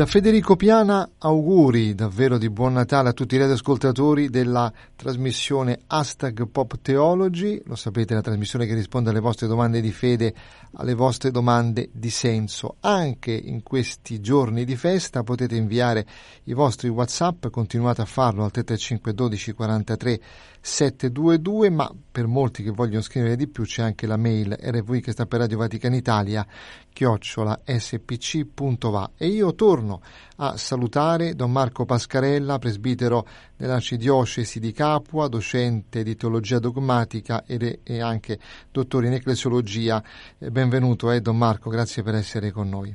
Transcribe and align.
Da 0.00 0.06
Federico 0.06 0.56
Piana 0.56 1.10
auguri 1.18 1.94
davvero 1.94 2.38
di 2.38 2.48
buon 2.48 2.72
Natale 2.72 3.10
a 3.10 3.12
tutti 3.12 3.34
i 3.34 3.38
radioascoltatori 3.38 4.30
della 4.30 4.72
trasmissione 4.96 5.80
Hashtag 5.88 6.48
Pop 6.48 6.80
Theology, 6.80 7.60
lo 7.66 7.76
sapete 7.76 8.14
la 8.14 8.22
trasmissione 8.22 8.64
che 8.64 8.72
risponde 8.72 9.10
alle 9.10 9.20
vostre 9.20 9.46
domande 9.46 9.82
di 9.82 9.92
fede, 9.92 10.32
alle 10.76 10.94
vostre 10.94 11.30
domande 11.30 11.90
di 11.92 12.08
senso. 12.08 12.76
Anche 12.80 13.32
in 13.32 13.62
questi 13.62 14.20
giorni 14.20 14.64
di 14.64 14.74
festa 14.74 15.22
potete 15.22 15.56
inviare 15.56 16.06
i 16.44 16.54
vostri 16.54 16.88
Whatsapp, 16.88 17.48
continuate 17.48 18.00
a 18.00 18.06
farlo 18.06 18.44
al 18.44 18.52
335 18.52 19.12
12 19.12 19.52
43 19.52 20.20
722, 20.62 21.70
ma 21.70 21.90
per 22.10 22.26
molti 22.26 22.62
che 22.62 22.70
vogliono 22.70 23.02
scrivere 23.02 23.36
di 23.36 23.48
più 23.48 23.64
c'è 23.64 23.82
anche 23.82 24.06
la 24.06 24.16
mail 24.16 24.56
rv 24.58 25.00
che 25.00 25.12
sta 25.12 25.26
per 25.26 25.40
Radio 25.40 25.58
Vaticana 25.58 25.96
Italia 25.96 26.46
chiocciola 26.92 27.60
spc.va 27.64 29.12
e 29.16 29.26
io 29.28 29.54
torno 29.54 29.89
a 30.36 30.56
salutare 30.56 31.34
Don 31.34 31.50
Marco 31.50 31.84
Pascarella, 31.84 32.58
presbitero 32.58 33.24
dell'Arcidiocesi 33.56 34.60
di 34.60 34.72
Capua, 34.72 35.28
docente 35.28 36.02
di 36.02 36.16
teologia 36.16 36.58
dogmatica 36.58 37.44
ed 37.46 37.80
e 37.82 38.00
anche 38.00 38.38
dottore 38.70 39.06
in 39.06 39.14
ecclesiologia. 39.14 40.02
Benvenuto 40.38 41.10
eh, 41.10 41.20
Don 41.20 41.38
Marco, 41.38 41.70
grazie 41.70 42.02
per 42.02 42.14
essere 42.14 42.50
con 42.50 42.68
noi. 42.68 42.94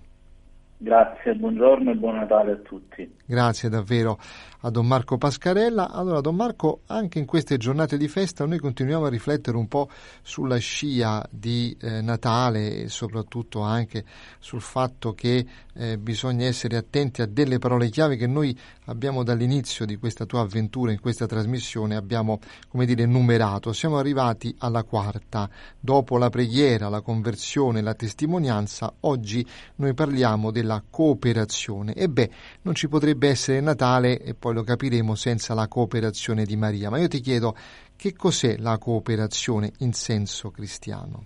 Grazie, 0.77 1.33
buongiorno 1.35 1.91
e 1.91 1.95
buon 1.95 2.15
Natale 2.15 2.51
a 2.51 2.55
tutti. 2.57 3.09
Grazie 3.25 3.69
davvero 3.69 4.17
a 4.65 4.71
Don 4.71 4.87
Marco 4.87 5.17
Pascarella. 5.17 5.91
Allora, 5.91 6.21
Don 6.21 6.35
Marco, 6.35 6.81
anche 6.87 7.19
in 7.19 7.25
queste 7.25 7.57
giornate 7.57 7.97
di 7.97 8.07
festa 8.07 8.45
noi 8.45 8.57
continuiamo 8.57 9.05
a 9.05 9.09
riflettere 9.09 9.55
un 9.57 9.67
po' 9.67 9.89
sulla 10.23 10.57
scia 10.57 11.23
di 11.29 11.77
eh, 11.79 12.01
Natale 12.01 12.81
e 12.81 12.89
soprattutto 12.89 13.61
anche 13.61 14.03
sul 14.39 14.61
fatto 14.61 15.13
che 15.13 15.45
eh, 15.75 15.97
bisogna 15.99 16.47
essere 16.47 16.77
attenti 16.77 17.21
a 17.21 17.27
delle 17.27 17.59
parole 17.59 17.89
chiave 17.89 18.15
che 18.15 18.25
noi 18.25 18.57
abbiamo 18.85 19.23
dall'inizio 19.23 19.85
di 19.85 19.97
questa 19.97 20.25
tua 20.25 20.41
avventura 20.41 20.91
in 20.91 20.99
questa 20.99 21.27
trasmissione, 21.27 21.95
abbiamo, 21.95 22.39
come 22.67 22.85
dire, 22.85 23.05
numerato. 23.05 23.71
Siamo 23.71 23.97
arrivati 23.97 24.55
alla 24.59 24.83
quarta. 24.83 25.47
Dopo 25.79 26.17
la 26.17 26.29
preghiera, 26.29 26.89
la 26.89 27.01
conversione, 27.01 27.81
la 27.81 27.93
testimonianza, 27.93 28.91
oggi 29.01 29.45
noi 29.75 29.93
parliamo 29.93 30.49
della 30.49 30.81
cooperazione. 30.89 31.93
E 31.93 32.09
beh, 32.09 32.29
non 32.63 32.73
ci 32.73 32.87
potrebbe 32.87 33.29
essere 33.29 33.61
Natale 33.61 34.19
e 34.19 34.33
poi 34.33 34.53
lo 34.55 34.63
capiremo 34.63 35.13
senza 35.13 35.53
la 35.53 35.67
cooperazione 35.67 36.45
di 36.45 36.55
Maria. 36.55 36.89
Ma 36.89 36.97
io 36.97 37.09
ti 37.09 37.19
chiedo 37.19 37.53
che 37.95 38.13
cos'è 38.15 38.55
la 38.57 38.77
cooperazione 38.77 39.71
in 39.79 39.91
senso 39.91 40.49
cristiano? 40.49 41.25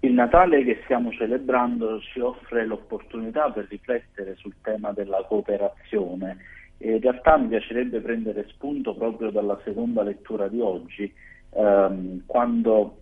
Il 0.00 0.12
Natale 0.12 0.62
che 0.62 0.80
stiamo 0.84 1.10
celebrando 1.10 2.00
ci 2.00 2.20
offre 2.20 2.64
l'opportunità 2.64 3.50
per 3.50 3.66
riflettere 3.68 4.36
sul 4.36 4.54
tema 4.62 4.92
della 4.92 5.24
cooperazione. 5.26 6.38
E 6.78 6.92
in 6.92 7.00
realtà 7.00 7.36
mi 7.36 7.48
piacerebbe 7.48 8.00
prendere 8.00 8.46
spunto 8.48 8.94
proprio 8.94 9.30
dalla 9.30 9.58
seconda 9.64 10.02
lettura 10.02 10.46
di 10.46 10.60
oggi, 10.60 11.12
ehm, 11.50 12.22
quando 12.26 13.00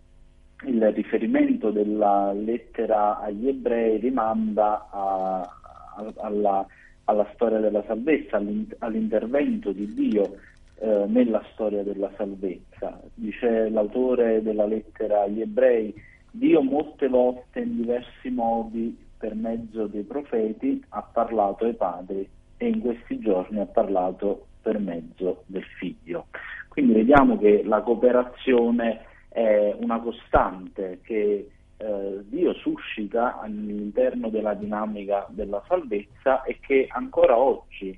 il 0.66 0.92
riferimento 0.92 1.70
della 1.70 2.32
lettera 2.32 3.20
agli 3.20 3.48
ebrei 3.48 3.98
rimanda 3.98 4.88
a, 4.90 5.40
a, 5.40 6.12
alla 6.20 6.66
alla 7.04 7.28
storia 7.34 7.58
della 7.58 7.82
salvezza, 7.86 8.40
all'intervento 8.78 9.72
di 9.72 9.92
Dio 9.92 10.36
eh, 10.76 11.04
nella 11.06 11.42
storia 11.52 11.82
della 11.82 12.10
salvezza. 12.16 13.00
Dice 13.14 13.68
l'autore 13.68 14.42
della 14.42 14.66
lettera 14.66 15.22
agli 15.22 15.40
ebrei, 15.40 15.94
Dio 16.30 16.62
molte 16.62 17.08
volte 17.08 17.60
in 17.60 17.76
diversi 17.76 18.30
modi 18.30 18.96
per 19.16 19.34
mezzo 19.34 19.86
dei 19.86 20.02
profeti 20.02 20.82
ha 20.90 21.02
parlato 21.02 21.64
ai 21.64 21.74
padri 21.74 22.28
e 22.56 22.68
in 22.68 22.80
questi 22.80 23.18
giorni 23.20 23.60
ha 23.60 23.66
parlato 23.66 24.46
per 24.60 24.78
mezzo 24.78 25.44
del 25.46 25.64
figlio. 25.78 26.26
Quindi 26.68 26.94
vediamo 26.94 27.38
che 27.38 27.62
la 27.64 27.82
cooperazione 27.82 29.04
è 29.28 29.74
una 29.78 30.00
costante 30.00 30.98
che 31.02 31.48
eh, 31.76 32.13
Suscita 33.14 33.38
all'interno 33.40 34.28
della 34.28 34.54
dinamica 34.54 35.26
della 35.30 35.62
salvezza 35.68 36.42
e 36.42 36.58
che 36.60 36.88
ancora 36.90 37.38
oggi 37.38 37.96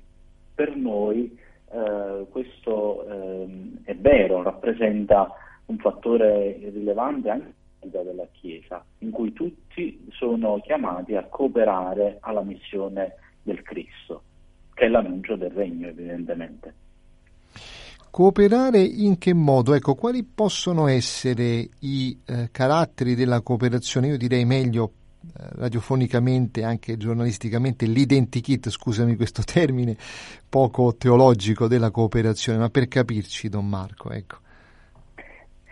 per 0.53 0.75
noi 0.75 1.35
eh, 1.71 2.25
questo 2.29 3.03
eh, 3.05 3.71
è 3.83 3.95
vero, 3.95 4.43
rappresenta 4.43 5.27
un 5.65 5.77
fattore 5.77 6.59
rilevante 6.71 7.29
anche 7.29 7.53
nella 7.81 8.03
della 8.03 8.27
Chiesa, 8.31 8.83
in 8.99 9.09
cui 9.09 9.33
tutti 9.33 10.07
sono 10.11 10.59
chiamati 10.63 11.15
a 11.15 11.23
cooperare 11.23 12.17
alla 12.21 12.41
missione 12.41 13.15
del 13.41 13.63
Cristo, 13.63 14.21
che 14.73 14.85
è 14.85 14.87
l'annuncio 14.87 15.35
del 15.35 15.51
regno 15.51 15.87
evidentemente. 15.87 16.73
Cooperare 18.09 18.81
in 18.81 19.17
che 19.17 19.33
modo? 19.33 19.73
Ecco, 19.73 19.95
quali 19.95 20.23
possono 20.23 20.87
essere 20.87 21.69
i 21.81 22.17
eh, 22.25 22.49
caratteri 22.51 23.13
della 23.15 23.41
cooperazione? 23.41 24.07
Io 24.07 24.17
direi 24.17 24.43
meglio 24.45 24.91
radiofonicamente, 25.33 26.63
anche 26.63 26.97
giornalisticamente, 26.97 27.85
l'identikit, 27.85 28.69
scusami 28.69 29.15
questo 29.15 29.41
termine 29.45 29.95
poco 30.49 30.95
teologico 30.95 31.67
della 31.67 31.91
cooperazione, 31.91 32.59
ma 32.59 32.69
per 32.69 32.87
capirci, 32.87 33.49
Don 33.49 33.67
Marco, 33.67 34.11
ecco. 34.11 34.37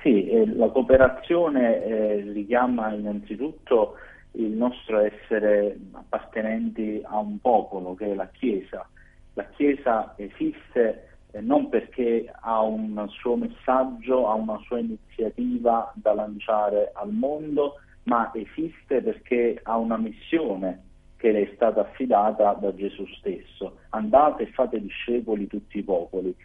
Sì, 0.02 0.30
eh, 0.30 0.56
la 0.56 0.70
cooperazione 0.70 1.84
eh, 1.84 2.32
richiama 2.32 2.94
innanzitutto 2.94 3.96
il 4.34 4.52
nostro 4.52 5.00
essere 5.00 5.78
appartenenti 5.94 7.02
a 7.04 7.18
un 7.18 7.40
popolo 7.40 7.96
che 7.96 8.12
è 8.12 8.14
la 8.14 8.28
Chiesa. 8.28 8.88
La 9.34 9.46
Chiesa 9.56 10.14
esiste 10.18 11.08
eh, 11.32 11.42
non 11.42 11.70
perché 11.70 12.32
ha 12.42 12.62
un 12.62 13.04
suo 13.10 13.36
messaggio, 13.36 14.30
ha 14.30 14.34
una 14.34 14.60
sua 14.66 14.80
iniziativa 14.80 15.92
da 15.96 16.14
lanciare 16.14 16.92
al 16.94 17.12
mondo, 17.12 17.76
ma 18.06 18.32
esiste 18.34 19.02
perché 19.02 19.60
ha 19.64 19.78
una 19.78 19.98
missione 19.98 20.82
che 21.18 21.32
le 21.32 21.50
è 21.50 21.52
stata 21.56 21.82
affidata 21.82 22.54
da 22.54 22.74
Gesù 22.74 23.06
stesso. 23.18 23.78
Andate 23.90 24.44
e 24.44 24.52
fate 24.52 24.82
discepoli 24.82 25.48
tutti 25.48 25.78
i 25.78 25.84
popoli. 25.84 26.36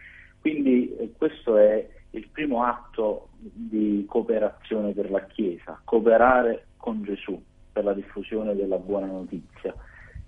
Quindi 0.40 0.94
eh, 0.96 1.12
questo 1.16 1.56
è 1.56 1.86
il 2.10 2.28
primo 2.28 2.62
atto 2.64 3.28
di 3.38 4.04
cooperazione 4.08 4.92
per 4.92 5.10
la 5.10 5.24
Chiesa, 5.26 5.80
cooperare 5.84 6.66
con 6.76 7.02
Gesù 7.02 7.40
per 7.72 7.84
la 7.84 7.92
diffusione 7.92 8.54
della 8.54 8.78
buona 8.78 9.06
notizia 9.06 9.74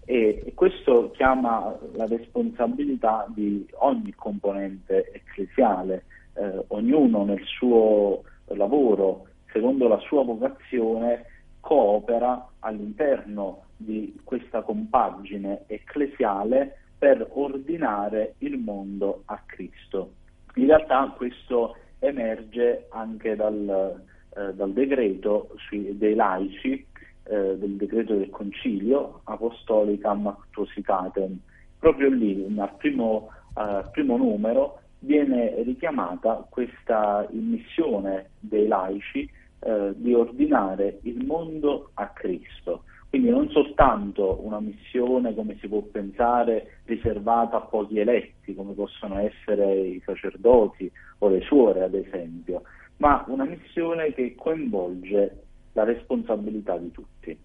e 0.04 0.52
questo 0.54 1.12
chiama 1.12 1.76
la 1.94 2.06
responsabilità 2.06 3.26
di 3.28 3.66
ogni 3.74 4.12
componente 4.14 5.10
ecclesiale, 5.12 6.04
eh, 6.34 6.64
ognuno 6.68 7.24
nel 7.24 7.42
suo 7.44 8.22
lavoro, 8.46 9.28
secondo 9.52 9.88
la 9.88 9.98
sua 9.98 10.24
vocazione, 10.24 11.26
coopera 11.60 12.48
all'interno 12.60 13.64
di 13.76 14.18
questa 14.24 14.62
compagine 14.62 15.62
ecclesiale 15.66 16.78
per 16.98 17.26
ordinare 17.32 18.34
il 18.38 18.58
mondo 18.58 19.22
a 19.26 19.40
Cristo. 19.46 20.12
In 20.54 20.66
realtà 20.66 21.12
questo 21.16 21.76
emerge 21.98 22.86
anche 22.90 23.36
dal, 23.36 24.02
eh, 24.36 24.54
dal 24.54 24.72
decreto 24.72 25.54
sui, 25.56 25.96
dei 25.96 26.14
laici 26.14 26.84
eh, 27.24 27.56
del 27.56 27.76
decreto 27.76 28.14
del 28.14 28.30
concilio 28.30 29.20
Apostolicam 29.24 30.26
Actuositatem. 30.26 31.38
Proprio 31.78 32.10
lì, 32.10 32.44
al 32.56 32.74
primo, 32.76 33.30
eh, 33.56 33.84
primo 33.92 34.16
numero, 34.16 34.80
viene 35.00 35.62
richiamata 35.62 36.46
questa 36.48 37.26
missione 37.30 38.30
dei 38.38 38.66
laici 38.66 39.28
eh, 39.64 39.92
di 39.94 40.12
ordinare 40.12 40.98
il 41.02 41.24
mondo 41.24 41.90
a 41.94 42.08
Cristo. 42.08 42.84
Quindi 43.08 43.28
non 43.28 43.48
soltanto 43.50 44.38
una 44.42 44.58
missione, 44.58 45.34
come 45.34 45.58
si 45.60 45.68
può 45.68 45.82
pensare, 45.82 46.78
riservata 46.84 47.58
a 47.58 47.60
pochi 47.60 47.98
eletti, 47.98 48.54
come 48.54 48.72
possono 48.72 49.18
essere 49.18 49.74
i 49.80 50.02
sacerdoti 50.04 50.90
o 51.18 51.28
le 51.28 51.42
suore, 51.42 51.82
ad 51.82 51.94
esempio, 51.94 52.62
ma 52.96 53.22
una 53.28 53.44
missione 53.44 54.14
che 54.14 54.34
coinvolge 54.34 55.42
la 55.72 55.84
responsabilità 55.84 56.78
di 56.78 56.90
tutti. 56.90 57.38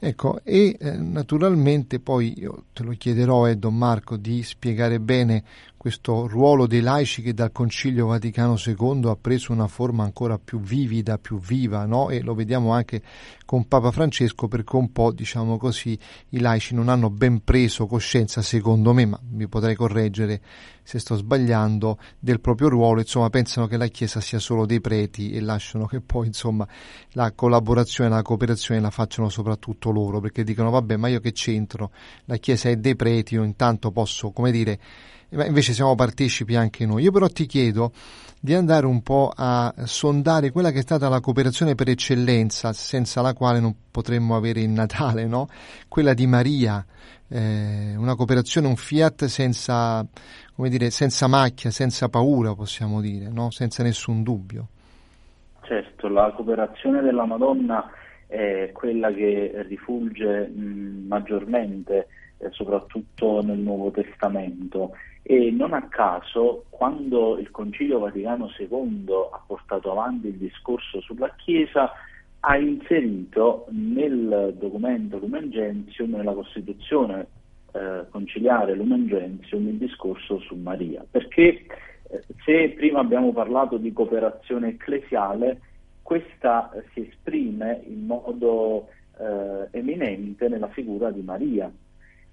Ecco, 0.00 0.38
e 0.44 0.76
eh, 0.78 0.96
naturalmente 0.96 1.98
poi 1.98 2.38
io 2.38 2.64
te 2.72 2.84
lo 2.84 2.92
chiederò, 2.96 3.52
Don 3.54 3.76
Marco, 3.76 4.16
di 4.16 4.44
spiegare 4.44 5.00
bene 5.00 5.42
questo 5.78 6.26
ruolo 6.26 6.66
dei 6.66 6.80
laici 6.80 7.22
che 7.22 7.32
dal 7.32 7.52
Concilio 7.52 8.08
Vaticano 8.08 8.56
II 8.62 9.02
ha 9.06 9.16
preso 9.16 9.52
una 9.52 9.68
forma 9.68 10.02
ancora 10.02 10.36
più 10.36 10.58
vivida, 10.58 11.18
più 11.18 11.38
viva, 11.38 11.86
no? 11.86 12.10
e 12.10 12.20
lo 12.20 12.34
vediamo 12.34 12.72
anche 12.72 13.00
con 13.46 13.68
Papa 13.68 13.92
Francesco 13.92 14.48
perché 14.48 14.74
un 14.74 14.90
po', 14.90 15.12
diciamo 15.12 15.56
così, 15.56 15.96
i 16.30 16.40
laici 16.40 16.74
non 16.74 16.88
hanno 16.88 17.10
ben 17.10 17.44
preso 17.44 17.86
coscienza, 17.86 18.42
secondo 18.42 18.92
me, 18.92 19.06
ma 19.06 19.20
mi 19.30 19.46
potrei 19.46 19.76
correggere 19.76 20.42
se 20.82 20.98
sto 20.98 21.14
sbagliando, 21.14 21.98
del 22.18 22.40
proprio 22.40 22.68
ruolo, 22.68 23.00
insomma 23.00 23.30
pensano 23.30 23.68
che 23.68 23.76
la 23.76 23.86
Chiesa 23.86 24.20
sia 24.20 24.38
solo 24.40 24.66
dei 24.66 24.80
preti 24.80 25.30
e 25.30 25.40
lasciano 25.40 25.86
che 25.86 26.00
poi 26.00 26.26
insomma 26.26 26.66
la 27.12 27.30
collaborazione, 27.32 28.10
la 28.10 28.22
cooperazione 28.22 28.80
la 28.80 28.90
facciano 28.90 29.28
soprattutto 29.28 29.90
loro, 29.90 30.18
perché 30.18 30.42
dicono 30.42 30.70
vabbè 30.70 30.96
ma 30.96 31.06
io 31.08 31.20
che 31.20 31.32
c'entro, 31.32 31.92
la 32.24 32.36
Chiesa 32.36 32.68
è 32.68 32.76
dei 32.76 32.96
preti, 32.96 33.34
io 33.34 33.44
intanto 33.44 33.92
posso, 33.92 34.32
come 34.32 34.50
dire, 34.50 34.80
invece 35.30 35.72
siamo 35.72 35.94
partecipi 35.94 36.56
anche 36.56 36.86
noi. 36.86 37.02
Io 37.02 37.12
però 37.12 37.26
ti 37.28 37.46
chiedo 37.46 37.92
di 38.40 38.54
andare 38.54 38.86
un 38.86 39.02
po' 39.02 39.32
a 39.34 39.72
sondare 39.84 40.50
quella 40.50 40.70
che 40.70 40.78
è 40.78 40.82
stata 40.82 41.08
la 41.08 41.20
cooperazione 41.20 41.74
per 41.74 41.88
eccellenza, 41.88 42.72
senza 42.72 43.20
la 43.20 43.34
quale 43.34 43.60
non 43.60 43.74
potremmo 43.90 44.36
avere 44.36 44.60
il 44.60 44.70
Natale, 44.70 45.26
no? 45.26 45.48
Quella 45.88 46.14
di 46.14 46.26
Maria, 46.26 46.84
eh, 47.28 47.94
una 47.96 48.14
cooperazione, 48.14 48.68
un 48.68 48.76
fiat 48.76 49.24
senza, 49.24 50.06
dire, 50.56 50.90
senza 50.90 51.26
macchia, 51.26 51.70
senza 51.70 52.08
paura, 52.08 52.54
possiamo 52.54 53.00
dire, 53.00 53.28
no? 53.28 53.50
Senza 53.50 53.82
nessun 53.82 54.22
dubbio. 54.22 54.68
Certo, 55.62 56.08
la 56.08 56.32
cooperazione 56.34 57.02
della 57.02 57.26
Madonna 57.26 57.90
è 58.26 58.70
quella 58.72 59.12
che 59.12 59.64
rifulge 59.66 60.46
mh, 60.46 61.06
maggiormente, 61.08 62.06
eh, 62.38 62.48
soprattutto 62.52 63.42
nel 63.42 63.58
Nuovo 63.58 63.90
Testamento 63.90 64.92
e 65.30 65.50
non 65.50 65.74
a 65.74 65.82
caso 65.88 66.64
quando 66.70 67.36
il 67.36 67.50
Concilio 67.50 67.98
Vaticano 67.98 68.50
II 68.58 69.04
ha 69.30 69.42
portato 69.46 69.90
avanti 69.90 70.28
il 70.28 70.36
discorso 70.36 71.02
sulla 71.02 71.34
Chiesa 71.36 71.92
ha 72.40 72.56
inserito 72.56 73.66
nel 73.68 74.54
documento 74.58 75.18
Lumen 75.18 75.50
Gentium, 75.50 76.12
nella 76.12 76.32
Costituzione 76.32 77.26
eh, 77.72 78.06
conciliare 78.08 78.74
Lumen 78.74 79.06
Gentium, 79.06 79.68
il 79.68 79.76
discorso 79.76 80.38
su 80.38 80.54
Maria, 80.54 81.04
perché 81.10 81.66
eh, 82.08 82.24
se 82.46 82.70
prima 82.70 83.00
abbiamo 83.00 83.30
parlato 83.34 83.76
di 83.76 83.92
cooperazione 83.92 84.68
ecclesiale, 84.68 85.60
questa 86.00 86.72
si 86.94 87.06
esprime 87.06 87.82
in 87.86 88.06
modo 88.06 88.88
eh, 89.18 89.68
eminente 89.72 90.48
nella 90.48 90.68
figura 90.68 91.10
di 91.10 91.20
Maria, 91.20 91.70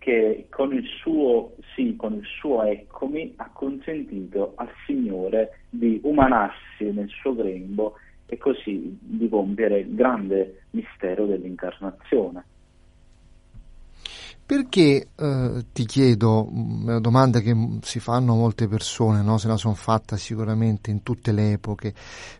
che 0.05 0.45
con 0.51 0.71
il 0.71 0.85
suo 1.01 1.55
sì, 1.73 1.95
con 1.95 2.13
il 2.13 2.25
suo 2.39 2.61
eccomi, 2.61 3.33
ha 3.37 3.49
consentito 3.51 4.53
al 4.55 4.69
Signore 4.85 5.61
di 5.67 5.99
umanarsi 6.03 6.91
nel 6.91 7.09
suo 7.09 7.33
grembo 7.33 7.95
e 8.27 8.37
così 8.37 8.95
di 9.01 9.27
compiere 9.27 9.79
il 9.79 9.95
grande 9.95 10.65
mistero 10.69 11.25
dell'incarnazione. 11.25 12.43
Perché 14.45 15.07
eh, 15.15 15.65
ti 15.73 15.85
chiedo, 15.85 16.49
una 16.51 16.99
domanda 16.99 17.39
che 17.39 17.79
si 17.81 17.99
fanno 17.99 18.35
molte 18.35 18.67
persone, 18.67 19.23
no? 19.23 19.39
se 19.39 19.47
la 19.47 19.57
sono 19.57 19.73
fatta 19.73 20.17
sicuramente 20.17 20.91
in 20.91 21.01
tutte 21.01 21.31
le 21.31 21.53
epoche, 21.53 21.95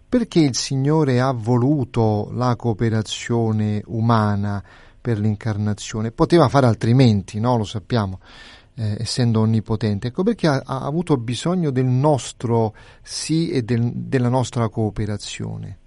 perché 0.07 0.39
il 0.39 0.55
Signore 0.55 1.19
ha 1.19 1.31
voluto 1.31 2.29
la 2.31 2.55
cooperazione 2.55 3.81
umana? 3.87 4.63
Per 5.05 5.19
l'incarnazione. 5.19 6.09
Poteva 6.09 6.47
fare 6.47 6.65
altrimenti, 6.65 7.39
no? 7.39 7.57
lo 7.57 7.63
sappiamo, 7.63 8.17
eh, 8.75 8.97
essendo 8.97 9.41
onnipotente. 9.41 10.07
Ecco 10.07 10.23
perché 10.23 10.47
ha, 10.47 10.63
ha, 10.65 10.83
avuto 10.83 11.15
bisogno 11.17 11.69
del 11.69 11.85
nostro 11.85 12.73
sì 13.03 13.51
e 13.51 13.61
del, 13.61 13.91
della 13.93 14.29
nostra 14.29 14.67
cooperazione. 14.67 15.77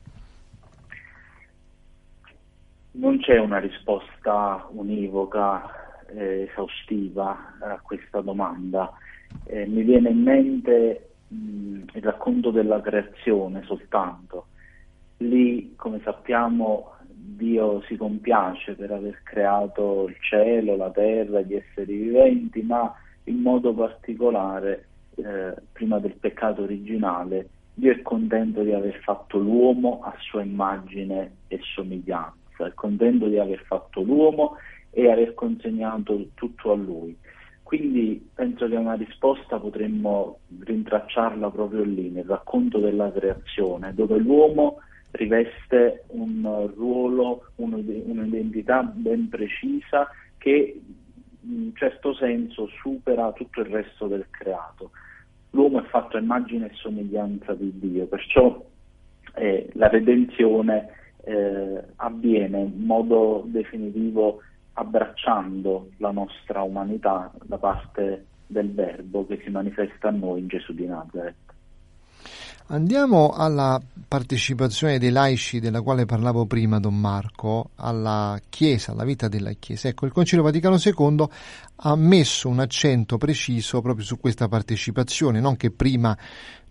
Non 2.93 3.19
c'è 3.19 3.41
una 3.41 3.59
risposta 3.59 4.69
univoca, 4.70 6.05
eh, 6.14 6.49
esaustiva 6.49 7.56
a 7.59 7.81
questa 7.82 8.21
domanda. 8.21 8.93
Eh, 9.47 9.67
mi 9.67 9.82
viene 9.82 10.11
in 10.11 10.23
mente 10.23 11.11
mh, 11.26 11.81
il 11.94 12.03
racconto 12.03 12.53
della 12.53 12.81
creazione 12.81 13.64
soltanto. 13.64 14.47
Lì, 15.17 15.75
come 15.75 16.00
sappiamo, 16.05 16.98
Dio 17.20 17.82
si 17.82 17.97
compiace 17.97 18.75
per 18.75 18.93
aver 18.93 19.23
creato 19.23 20.06
il 20.09 20.17
cielo, 20.20 20.76
la 20.76 20.91
terra, 20.91 21.41
gli 21.41 21.55
esseri 21.55 21.97
viventi, 21.97 22.62
ma 22.62 22.94
in 23.25 23.41
modo 23.41 23.75
particolare, 23.75 24.87
eh, 25.17 25.55
prima 25.73 25.99
del 25.99 26.15
peccato 26.15 26.62
originale, 26.62 27.49
Dio 27.75 27.93
è 27.93 28.03
contento 28.03 28.62
di 28.62 28.73
aver 28.73 28.99
fatto 29.03 29.38
l'uomo 29.38 30.00
a 30.03 30.15
sua 30.19 30.43
immagine 30.43 31.37
e 31.49 31.61
somiglianza, 31.62 32.67
è 32.67 32.75
contento 32.75 33.26
di 33.26 33.38
aver 33.38 33.62
fatto 33.64 34.00
l'uomo 34.03 34.56
e 34.91 35.11
aver 35.11 35.35
consegnato 35.35 36.31
tutto 36.35 36.73
a 36.73 36.76
lui. 36.76 37.17
Quindi 37.62 38.31
penso 38.35 38.67
che 38.67 38.76
una 38.76 38.94
risposta 38.94 39.59
potremmo 39.59 40.38
rintracciarla 40.61 41.50
proprio 41.50 41.82
lì, 41.82 42.11
nel 42.11 42.25
racconto 42.25 42.79
della 42.79 43.12
creazione, 43.12 43.93
dove 43.93 44.17
l'uomo 44.19 44.79
riveste 45.13 46.05
un 46.09 46.71
ruolo, 46.75 47.47
un'identità 47.57 48.83
ben 48.83 49.29
precisa 49.29 50.09
che 50.37 50.81
in 51.41 51.63
un 51.63 51.75
certo 51.75 52.15
senso 52.15 52.69
supera 52.81 53.33
tutto 53.33 53.61
il 53.61 53.67
resto 53.67 54.07
del 54.07 54.27
creato. 54.31 54.91
L'uomo 55.51 55.83
è 55.83 55.89
fatto 55.89 56.17
a 56.17 56.21
immagine 56.21 56.67
e 56.67 56.75
somiglianza 56.75 57.55
di 57.55 57.73
Dio, 57.79 58.07
perciò 58.07 58.65
eh, 59.35 59.71
la 59.75 59.89
redenzione 59.89 60.91
eh, 61.25 61.83
avviene 61.97 62.61
in 62.61 62.85
modo 62.85 63.45
definitivo 63.47 64.43
abbracciando 64.75 65.91
la 65.99 66.11
nostra 66.11 66.63
umanità 66.63 67.33
da 67.45 67.59
parte 67.59 68.27
del 68.47 68.73
Verbo 68.73 69.27
che 69.27 69.41
si 69.43 69.51
manifesta 69.51 70.09
a 70.09 70.13
noi 70.13 70.41
in 70.41 70.49
Gesù 70.49 70.73
di 70.73 70.87
Nazareth. 70.87 71.37
Andiamo 72.70 73.31
alla 73.31 73.81
partecipazione 74.06 74.99
dei 74.99 75.09
laici 75.09 75.59
della 75.59 75.81
quale 75.81 76.04
parlavo 76.04 76.45
prima, 76.45 76.78
Don 76.78 77.00
Marco, 77.00 77.71
alla 77.76 78.38
Chiesa, 78.50 78.93
alla 78.93 79.04
vita 79.04 79.26
della 79.26 79.52
Chiesa. 79.52 79.88
Ecco, 79.88 80.04
il 80.04 80.12
Concilio 80.12 80.45
Vaticano 80.45 80.76
II 80.76 81.26
ha 81.76 81.97
messo 81.97 82.47
un 82.47 82.59
accento 82.59 83.16
preciso 83.16 83.81
proprio 83.81 84.04
su 84.04 84.21
questa 84.21 84.49
partecipazione, 84.49 85.40
non 85.40 85.57
che 85.57 85.71
prima 85.71 86.14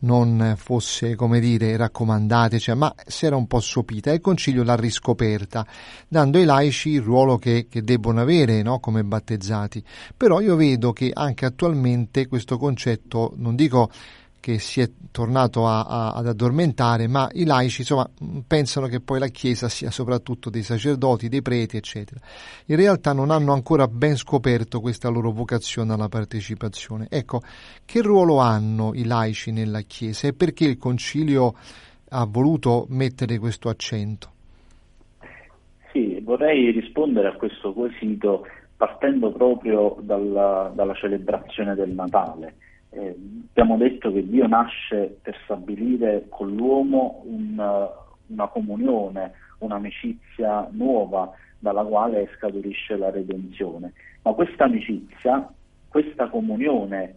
non 0.01 0.53
fosse, 0.55 1.15
come 1.15 1.39
dire, 1.39 1.75
raccomandata, 1.75 2.59
cioè, 2.59 2.75
ma 2.75 2.93
si 3.03 3.25
era 3.25 3.35
un 3.35 3.47
po' 3.47 3.59
sopita 3.59 4.11
e 4.11 4.15
il 4.15 4.21
Concilio 4.21 4.61
l'ha 4.61 4.75
riscoperta, 4.75 5.65
dando 6.07 6.37
ai 6.37 6.45
laici 6.45 6.89
il 6.89 7.01
ruolo 7.01 7.39
che, 7.39 7.65
che 7.67 7.81
debbono 7.81 8.21
avere 8.21 8.61
no? 8.61 8.79
come 8.79 9.03
battezzati. 9.03 9.83
Però 10.15 10.41
io 10.41 10.55
vedo 10.55 10.93
che 10.93 11.09
anche 11.11 11.45
attualmente 11.45 12.27
questo 12.27 12.59
concetto, 12.59 13.33
non 13.37 13.55
dico 13.55 13.89
che 14.47 14.59
si 14.59 14.79
è 14.79 14.89
tornato 15.11 15.67
a, 15.67 15.81
a, 15.81 16.11
ad 16.13 16.25
addormentare, 16.25 17.09
ma 17.09 17.27
i 17.33 17.43
laici 17.43 17.81
insomma, 17.81 18.09
pensano 18.47 18.87
che 18.87 19.01
poi 19.01 19.19
la 19.19 19.27
Chiesa 19.27 19.67
sia 19.67 19.91
soprattutto 19.91 20.49
dei 20.49 20.63
sacerdoti, 20.63 21.27
dei 21.27 21.41
preti, 21.41 21.75
eccetera. 21.75 22.21
In 22.67 22.77
realtà 22.77 23.11
non 23.11 23.29
hanno 23.29 23.51
ancora 23.51 23.89
ben 23.89 24.15
scoperto 24.15 24.79
questa 24.79 25.09
loro 25.09 25.31
vocazione 25.31 25.91
alla 25.91 26.07
partecipazione. 26.07 27.07
Ecco, 27.09 27.41
che 27.83 28.01
ruolo 28.01 28.37
hanno 28.37 28.93
i 28.93 29.03
laici 29.03 29.51
nella 29.51 29.81
Chiesa 29.81 30.29
e 30.29 30.33
perché 30.33 30.63
il 30.63 30.77
Concilio 30.77 31.53
ha 32.11 32.25
voluto 32.25 32.85
mettere 32.87 33.39
questo 33.39 33.67
accento? 33.67 34.31
Sì, 35.91 36.21
vorrei 36.23 36.71
rispondere 36.71 37.27
a 37.27 37.33
questo 37.33 37.73
quesito 37.73 38.45
partendo 38.77 39.29
proprio 39.29 39.97
dalla, 39.99 40.71
dalla 40.73 40.93
celebrazione 40.93 41.75
del 41.75 41.89
Natale 41.89 42.55
eh, 42.97 43.15
abbiamo 43.49 43.77
detto 43.77 44.11
che 44.11 44.27
Dio 44.27 44.47
nasce 44.47 45.19
per 45.21 45.37
stabilire 45.43 46.25
con 46.29 46.55
l'uomo 46.55 47.21
un, 47.25 47.87
una 48.27 48.47
comunione, 48.47 49.33
un'amicizia 49.59 50.67
nuova 50.71 51.31
dalla 51.59 51.83
quale 51.83 52.29
scaturisce 52.35 52.97
la 52.97 53.11
redenzione. 53.11 53.93
Ma 54.23 54.33
questa 54.33 54.65
amicizia, 54.65 55.47
questa 55.87 56.27
comunione 56.27 57.15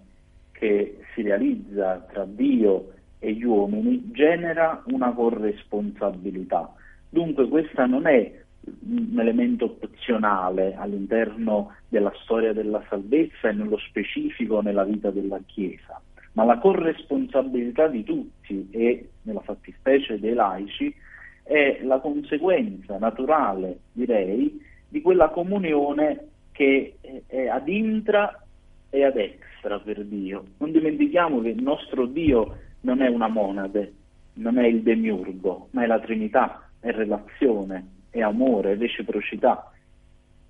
che 0.53 0.99
si 1.15 1.23
realizza 1.23 2.07
tra 2.13 2.27
Dio 2.27 2.93
e 3.19 3.33
gli 3.33 3.45
uomini 3.45 4.11
genera 4.13 4.83
una 4.87 5.13
corresponsabilità. 5.13 6.73
Dunque 7.09 7.49
questa 7.49 7.87
non 7.87 8.07
è 8.07 8.39
un 8.63 9.19
elemento 9.19 9.65
opzionale 9.65 10.75
all'interno 10.75 11.75
della 11.89 12.13
storia 12.23 12.53
della 12.53 12.83
salvezza 12.89 13.49
e 13.49 13.53
nello 13.53 13.79
specifico 13.79 14.61
nella 14.61 14.85
vita 14.85 15.11
della 15.11 15.41
Chiesa, 15.47 16.01
ma 16.33 16.45
la 16.45 16.59
corresponsabilità 16.59 17.89
di 17.89 18.05
tutti 18.05 18.69
e 18.71 19.09
nella 19.23 19.41
fattispecie 19.41 20.19
dei 20.19 20.35
laici 20.35 20.95
è 21.43 21.81
la 21.83 21.99
conseguenza 21.99 22.99
naturale, 22.99 23.79
direi, 23.93 24.61
di 24.89 25.01
quella 25.01 25.29
comunione 25.29 26.29
che 26.53 26.97
è 27.27 27.47
ad 27.47 27.69
intra 27.69 28.45
è 28.91 29.03
ad 29.03 29.17
extra 29.17 29.79
per 29.79 30.05
Dio. 30.05 30.45
Non 30.59 30.73
dimentichiamo 30.73 31.41
che 31.41 31.49
il 31.49 31.63
nostro 31.63 32.07
Dio 32.07 32.57
non 32.81 33.01
è 33.01 33.09
una 33.09 33.29
monade, 33.29 33.93
non 34.35 34.59
è 34.59 34.67
il 34.67 34.83
demiurgo, 34.83 35.69
ma 35.71 35.85
è 35.85 35.87
la 35.87 36.01
Trinità, 36.01 36.69
è 36.81 36.91
relazione, 36.91 37.99
è 38.11 38.21
amore, 38.21 38.77
reciprocità. 38.77 39.73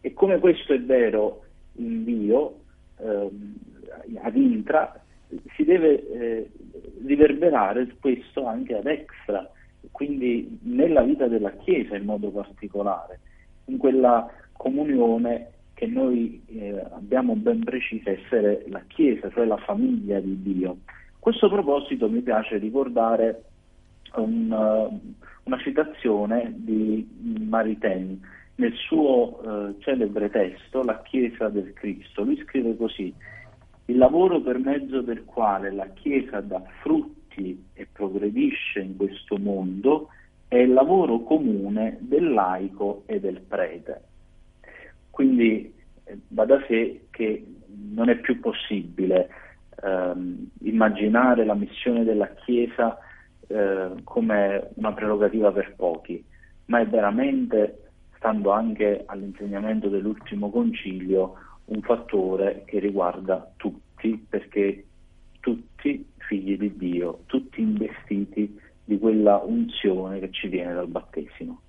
E 0.00 0.12
come 0.14 0.38
questo 0.38 0.72
è 0.72 0.80
vero 0.80 1.44
in 1.74 2.04
Dio, 2.04 2.60
ehm, 2.98 3.54
ad 4.22 4.36
intra, 4.36 5.00
si 5.54 5.64
deve 5.64 6.08
eh, 6.08 6.50
riverberare 7.04 7.86
questo 8.00 8.46
anche 8.46 8.74
ad 8.76 8.86
extra, 8.86 9.48
quindi 9.90 10.58
nella 10.62 11.02
vita 11.02 11.26
della 11.28 11.52
Chiesa 11.52 11.96
in 11.96 12.04
modo 12.04 12.30
particolare, 12.30 13.20
in 13.66 13.76
quella 13.76 14.28
comunione 14.52 15.50
che 15.74 15.86
noi 15.86 16.42
eh, 16.48 16.84
abbiamo 16.92 17.34
ben 17.36 17.64
preciso 17.64 18.10
essere 18.10 18.64
la 18.68 18.82
Chiesa, 18.86 19.30
cioè 19.30 19.46
la 19.46 19.56
famiglia 19.58 20.20
di 20.20 20.42
Dio. 20.42 20.78
A 20.86 20.92
questo 21.18 21.48
proposito 21.48 22.08
mi 22.08 22.20
piace 22.20 22.58
ricordare 22.58 23.44
un, 24.16 24.50
uh, 24.50 25.14
una 25.44 25.58
citazione 25.58 26.52
di 26.56 27.08
Maritain 27.48 28.20
nel 28.56 28.74
suo 28.74 29.40
uh, 29.42 29.78
celebre 29.78 30.30
testo 30.30 30.82
La 30.82 31.00
Chiesa 31.02 31.48
del 31.48 31.72
Cristo. 31.72 32.22
Lui 32.22 32.40
scrive 32.44 32.76
così, 32.76 33.12
il 33.86 33.96
lavoro 33.96 34.40
per 34.40 34.58
mezzo 34.58 35.00
del 35.00 35.24
quale 35.24 35.72
la 35.72 35.88
Chiesa 35.88 36.40
dà 36.40 36.62
frutti 36.80 37.66
e 37.72 37.86
progredisce 37.90 38.80
in 38.80 38.96
questo 38.96 39.38
mondo 39.38 40.08
è 40.46 40.56
il 40.56 40.72
lavoro 40.72 41.20
comune 41.20 41.96
del 42.00 42.32
laico 42.32 43.04
e 43.06 43.20
del 43.20 43.40
prete. 43.40 44.02
Quindi 45.10 45.72
eh, 46.04 46.18
va 46.28 46.44
da 46.44 46.62
sé 46.66 47.06
che 47.10 47.44
non 47.92 48.08
è 48.08 48.16
più 48.16 48.40
possibile 48.40 49.28
ehm, 49.82 50.50
immaginare 50.62 51.44
la 51.44 51.54
missione 51.54 52.04
della 52.04 52.28
Chiesa 52.44 52.98
eh, 53.50 53.90
come 54.04 54.70
una 54.74 54.92
prerogativa 54.92 55.50
per 55.50 55.74
pochi, 55.74 56.24
ma 56.66 56.80
è 56.80 56.86
veramente, 56.86 57.90
stando 58.16 58.50
anche 58.50 59.02
all'insegnamento 59.06 59.88
dell'ultimo 59.88 60.50
concilio, 60.50 61.34
un 61.66 61.80
fattore 61.82 62.62
che 62.66 62.78
riguarda 62.78 63.52
tutti, 63.56 64.24
perché 64.28 64.84
tutti 65.40 66.06
figli 66.18 66.56
di 66.56 66.76
Dio, 66.76 67.22
tutti 67.26 67.60
investiti 67.60 68.58
di 68.84 68.98
quella 68.98 69.36
unzione 69.36 70.18
che 70.18 70.30
ci 70.32 70.48
viene 70.48 70.74
dal 70.74 70.88
battesimo. 70.88 71.60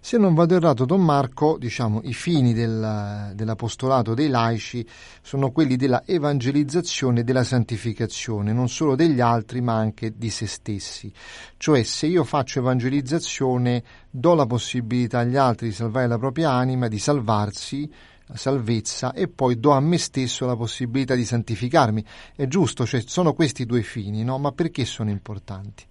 Se 0.00 0.16
non 0.16 0.34
vado 0.34 0.54
errato, 0.54 0.84
Don 0.84 1.04
Marco, 1.04 1.56
diciamo, 1.58 2.00
i 2.04 2.14
fini 2.14 2.54
del, 2.54 3.32
dell'apostolato 3.34 4.14
dei 4.14 4.28
laici 4.28 4.86
sono 5.20 5.50
quelli 5.50 5.74
della 5.76 6.04
evangelizzazione 6.06 7.20
e 7.20 7.24
della 7.24 7.42
santificazione, 7.42 8.52
non 8.52 8.68
solo 8.68 8.94
degli 8.94 9.20
altri 9.20 9.60
ma 9.60 9.74
anche 9.74 10.12
di 10.16 10.30
se 10.30 10.46
stessi. 10.46 11.12
Cioè 11.56 11.82
se 11.82 12.06
io 12.06 12.22
faccio 12.22 12.60
evangelizzazione 12.60 13.82
do 14.08 14.34
la 14.34 14.46
possibilità 14.46 15.20
agli 15.20 15.36
altri 15.36 15.68
di 15.68 15.74
salvare 15.74 16.06
la 16.06 16.18
propria 16.18 16.52
anima, 16.52 16.86
di 16.86 16.98
salvarsi, 16.98 17.90
la 18.26 18.36
salvezza 18.36 19.12
e 19.12 19.28
poi 19.28 19.58
do 19.58 19.70
a 19.70 19.80
me 19.80 19.98
stesso 19.98 20.46
la 20.46 20.56
possibilità 20.56 21.16
di 21.16 21.24
santificarmi. 21.24 22.04
È 22.36 22.46
giusto, 22.46 22.86
cioè 22.86 23.00
sono 23.04 23.34
questi 23.34 23.66
due 23.66 23.82
fini, 23.82 24.22
no? 24.22 24.38
Ma 24.38 24.52
perché 24.52 24.84
sono 24.84 25.10
importanti? 25.10 25.84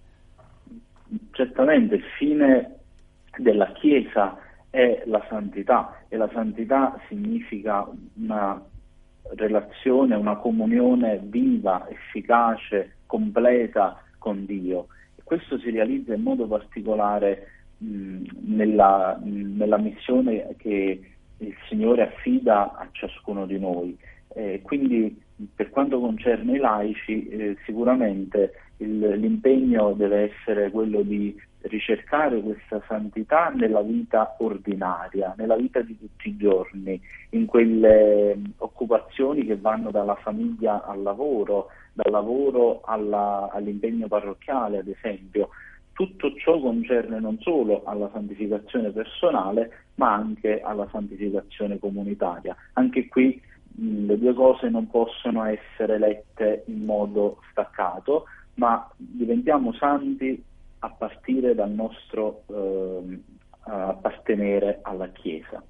Certamente 1.32 1.96
il 1.96 2.04
fine 2.16 2.76
della 3.36 3.72
Chiesa 3.72 4.38
è 4.70 5.02
la 5.06 5.24
santità 5.28 6.04
e 6.08 6.16
la 6.16 6.28
santità 6.32 6.98
significa 7.08 7.86
una 8.14 8.62
relazione, 9.34 10.14
una 10.14 10.36
comunione 10.36 11.20
viva, 11.22 11.86
efficace, 11.88 12.96
completa 13.06 14.00
con 14.18 14.44
Dio. 14.44 14.88
E 15.16 15.22
questo 15.24 15.58
si 15.58 15.70
realizza 15.70 16.14
in 16.14 16.22
modo 16.22 16.46
particolare 16.46 17.48
mh, 17.78 18.24
nella, 18.40 19.18
mh, 19.22 19.56
nella, 19.56 19.78
missione 19.78 20.54
che 20.56 21.00
il 21.38 21.54
Signore 21.68 22.02
affida 22.02 22.76
a 22.76 22.88
ciascuno 22.92 23.46
di 23.46 23.58
noi. 23.58 23.96
Eh, 24.34 24.60
quindi 24.62 25.22
per 25.54 25.70
quanto 25.70 26.00
concerne 26.00 26.54
i 26.54 26.58
laici, 26.58 27.28
eh, 27.28 27.56
sicuramente 27.64 28.52
il, 28.78 28.98
l'impegno 28.98 29.92
deve 29.92 30.32
essere 30.32 30.70
quello 30.70 31.02
di 31.02 31.34
ricercare 31.62 32.40
questa 32.40 32.82
santità 32.86 33.48
nella 33.48 33.82
vita 33.82 34.36
ordinaria, 34.38 35.34
nella 35.36 35.56
vita 35.56 35.80
di 35.80 35.98
tutti 35.98 36.28
i 36.28 36.36
giorni, 36.36 37.00
in 37.30 37.46
quelle 37.46 38.38
occupazioni 38.58 39.44
che 39.44 39.56
vanno 39.56 39.90
dalla 39.90 40.14
famiglia 40.16 40.84
al 40.84 41.02
lavoro, 41.02 41.68
dal 41.92 42.12
lavoro 42.12 42.82
alla, 42.84 43.50
all'impegno 43.52 44.06
parrocchiale, 44.08 44.78
ad 44.78 44.88
esempio. 44.88 45.50
Tutto 45.92 46.34
ciò 46.34 46.60
concerne 46.60 47.18
non 47.20 47.38
solo 47.40 47.82
alla 47.84 48.10
santificazione 48.12 48.90
personale, 48.90 49.84
ma 49.94 50.12
anche 50.12 50.60
alla 50.60 50.86
santificazione 50.90 51.78
comunitaria. 51.78 52.54
Anche 52.74 53.08
qui 53.08 53.40
le 53.78 54.18
due 54.18 54.34
cose 54.34 54.68
non 54.68 54.88
possono 54.88 55.44
essere 55.44 55.98
lette 55.98 56.64
in 56.66 56.84
modo 56.84 57.38
staccato, 57.50 58.24
ma 58.54 58.88
diventiamo 58.96 59.72
santi 59.74 60.42
a 60.80 60.90
partire 60.90 61.54
dal 61.54 61.70
nostro 61.70 62.42
eh, 62.48 63.20
appartenere 63.64 64.78
alla 64.82 65.08
Chiesa. 65.08 65.62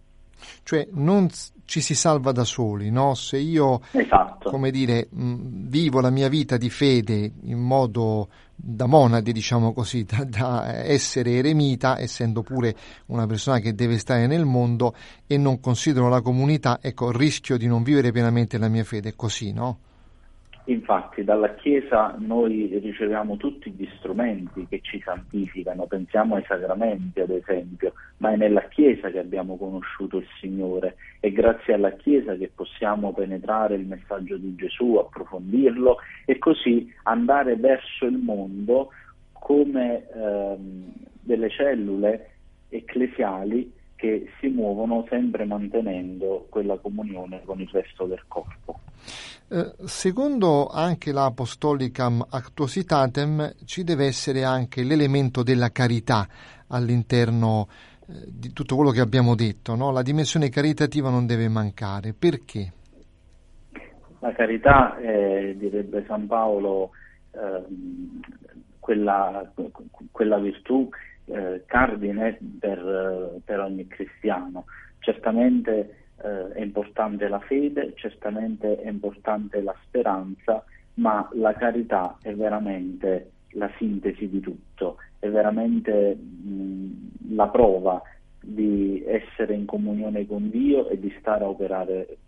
Cioè 0.62 0.88
non 0.92 1.28
ci 1.64 1.80
si 1.80 1.94
salva 1.94 2.32
da 2.32 2.44
soli, 2.44 2.90
no? 2.90 3.14
Se 3.14 3.36
io, 3.38 3.80
esatto. 3.90 4.50
come 4.50 4.70
dire, 4.70 5.08
mh, 5.10 5.68
vivo 5.68 6.00
la 6.00 6.10
mia 6.10 6.28
vita 6.28 6.56
di 6.56 6.70
fede 6.70 7.32
in 7.42 7.58
modo 7.58 8.28
da 8.54 8.86
monade, 8.86 9.32
diciamo 9.32 9.72
così, 9.72 10.04
da, 10.08 10.24
da, 10.24 10.84
essere 10.84 11.32
eremita, 11.32 11.98
essendo 11.98 12.42
pure 12.42 12.74
una 13.06 13.26
persona 13.26 13.58
che 13.58 13.74
deve 13.74 13.98
stare 13.98 14.26
nel 14.26 14.44
mondo 14.44 14.94
e 15.26 15.36
non 15.36 15.60
considero 15.60 16.08
la 16.08 16.20
comunità, 16.20 16.78
ecco, 16.80 17.10
rischio 17.10 17.58
di 17.58 17.66
non 17.66 17.82
vivere 17.82 18.12
pienamente 18.12 18.58
la 18.58 18.68
mia 18.68 18.84
fede, 18.84 19.10
è 19.10 19.16
così, 19.16 19.52
no? 19.52 19.78
Infatti 20.68 21.22
dalla 21.22 21.54
Chiesa 21.54 22.16
noi 22.18 22.66
riceviamo 22.82 23.36
tutti 23.36 23.70
gli 23.70 23.88
strumenti 23.98 24.66
che 24.68 24.80
ci 24.82 25.00
santificano, 25.00 25.86
pensiamo 25.86 26.34
ai 26.34 26.44
sacramenti 26.44 27.20
ad 27.20 27.30
esempio, 27.30 27.92
ma 28.16 28.32
è 28.32 28.36
nella 28.36 28.66
Chiesa 28.66 29.10
che 29.10 29.20
abbiamo 29.20 29.56
conosciuto 29.56 30.16
il 30.16 30.26
Signore, 30.40 30.96
è 31.20 31.30
grazie 31.30 31.74
alla 31.74 31.92
Chiesa 31.92 32.34
che 32.34 32.50
possiamo 32.52 33.12
penetrare 33.12 33.76
il 33.76 33.86
messaggio 33.86 34.36
di 34.36 34.56
Gesù, 34.56 34.94
approfondirlo 34.94 35.98
e 36.24 36.38
così 36.38 36.92
andare 37.04 37.54
verso 37.54 38.06
il 38.06 38.18
mondo 38.18 38.90
come 39.32 40.04
ehm, 40.12 40.92
delle 41.20 41.48
cellule 41.50 42.30
ecclesiali 42.68 43.72
che 43.96 44.30
si 44.38 44.48
muovono 44.48 45.04
sempre 45.08 45.44
mantenendo 45.44 46.46
quella 46.48 46.76
comunione 46.76 47.42
con 47.44 47.60
il 47.60 47.68
resto 47.72 48.04
del 48.04 48.22
corpo. 48.28 48.80
Eh, 49.48 49.72
secondo 49.84 50.66
anche 50.68 51.12
l'Apostolicam 51.12 52.24
Actuositatem 52.28 53.54
ci 53.64 53.84
deve 53.84 54.06
essere 54.06 54.44
anche 54.44 54.82
l'elemento 54.82 55.42
della 55.42 55.70
carità 55.70 56.26
all'interno 56.68 57.68
eh, 58.08 58.12
di 58.26 58.52
tutto 58.52 58.76
quello 58.76 58.90
che 58.90 59.00
abbiamo 59.00 59.34
detto, 59.34 59.74
no? 59.74 59.90
la 59.90 60.02
dimensione 60.02 60.48
caritativa 60.48 61.10
non 61.10 61.26
deve 61.26 61.48
mancare. 61.48 62.12
Perché? 62.12 62.72
La 64.20 64.32
carità, 64.32 64.96
eh, 64.98 65.54
direbbe 65.56 66.04
San 66.06 66.26
Paolo, 66.26 66.90
ehm, 67.32 68.20
quella, 68.80 69.52
quella, 70.10 70.38
virtù 70.38 70.88
eh, 71.26 71.62
cardine 71.66 72.38
per, 72.58 73.40
per 73.44 73.60
ogni 73.60 73.86
cristiano. 73.86 74.64
Certamente 74.98 76.06
eh, 76.22 76.52
è 76.52 76.60
importante 76.60 77.28
la 77.28 77.40
fede, 77.40 77.92
certamente 77.96 78.80
è 78.80 78.88
importante 78.88 79.60
la 79.60 79.74
speranza, 79.84 80.64
ma 80.94 81.28
la 81.34 81.52
carità 81.54 82.18
è 82.22 82.34
veramente 82.34 83.30
la 83.50 83.70
sintesi 83.76 84.28
di 84.28 84.40
tutto, 84.40 84.96
è 85.18 85.28
veramente 85.28 86.14
mh, 86.14 87.34
la 87.34 87.48
prova 87.48 88.02
di 88.40 89.02
essere 89.06 89.54
in 89.54 89.66
comunione 89.66 90.26
con 90.26 90.50
Dio 90.50 90.88
e 90.88 90.98
di 91.00 91.12
stare 91.18 91.44
a 91.44 91.48
operare 91.48 92.18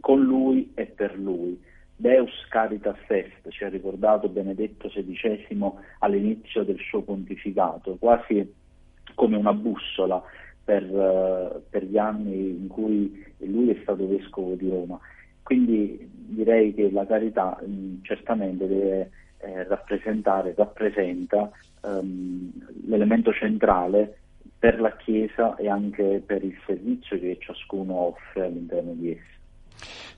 con 0.00 0.22
Lui 0.22 0.72
e 0.74 0.86
per 0.86 1.18
Lui. 1.18 1.58
Deus 1.96 2.32
caritas 2.48 2.98
est, 3.08 3.48
ci 3.50 3.64
ha 3.64 3.68
ricordato 3.68 4.28
Benedetto 4.28 4.88
XVI 4.88 5.70
all'inizio 6.00 6.64
del 6.64 6.78
suo 6.78 7.02
pontificato, 7.02 7.96
quasi 7.98 8.52
come 9.14 9.36
una 9.36 9.52
bussola 9.52 10.22
per, 10.64 10.82
uh, 10.82 11.62
per 11.68 11.84
gli 11.84 11.98
anni 11.98 12.48
in 12.48 12.66
cui 12.68 13.24
lui 13.38 13.70
è 13.70 13.78
stato 13.82 14.08
vescovo 14.08 14.54
di 14.54 14.68
Roma. 14.68 14.98
Quindi 15.42 16.10
direi 16.10 16.74
che 16.74 16.90
la 16.90 17.06
carità 17.06 17.60
mm, 17.64 18.02
certamente 18.02 18.66
deve 18.66 19.10
eh, 19.38 19.64
rappresentare, 19.64 20.54
rappresenta 20.56 21.50
um, 21.82 22.50
l'elemento 22.86 23.32
centrale 23.32 24.18
per 24.58 24.80
la 24.80 24.96
Chiesa 24.96 25.54
e 25.56 25.68
anche 25.68 26.22
per 26.24 26.42
il 26.42 26.56
servizio 26.64 27.18
che 27.18 27.36
ciascuno 27.38 27.94
offre 27.94 28.46
all'interno 28.46 28.94
di 28.94 29.10
essa. 29.10 29.34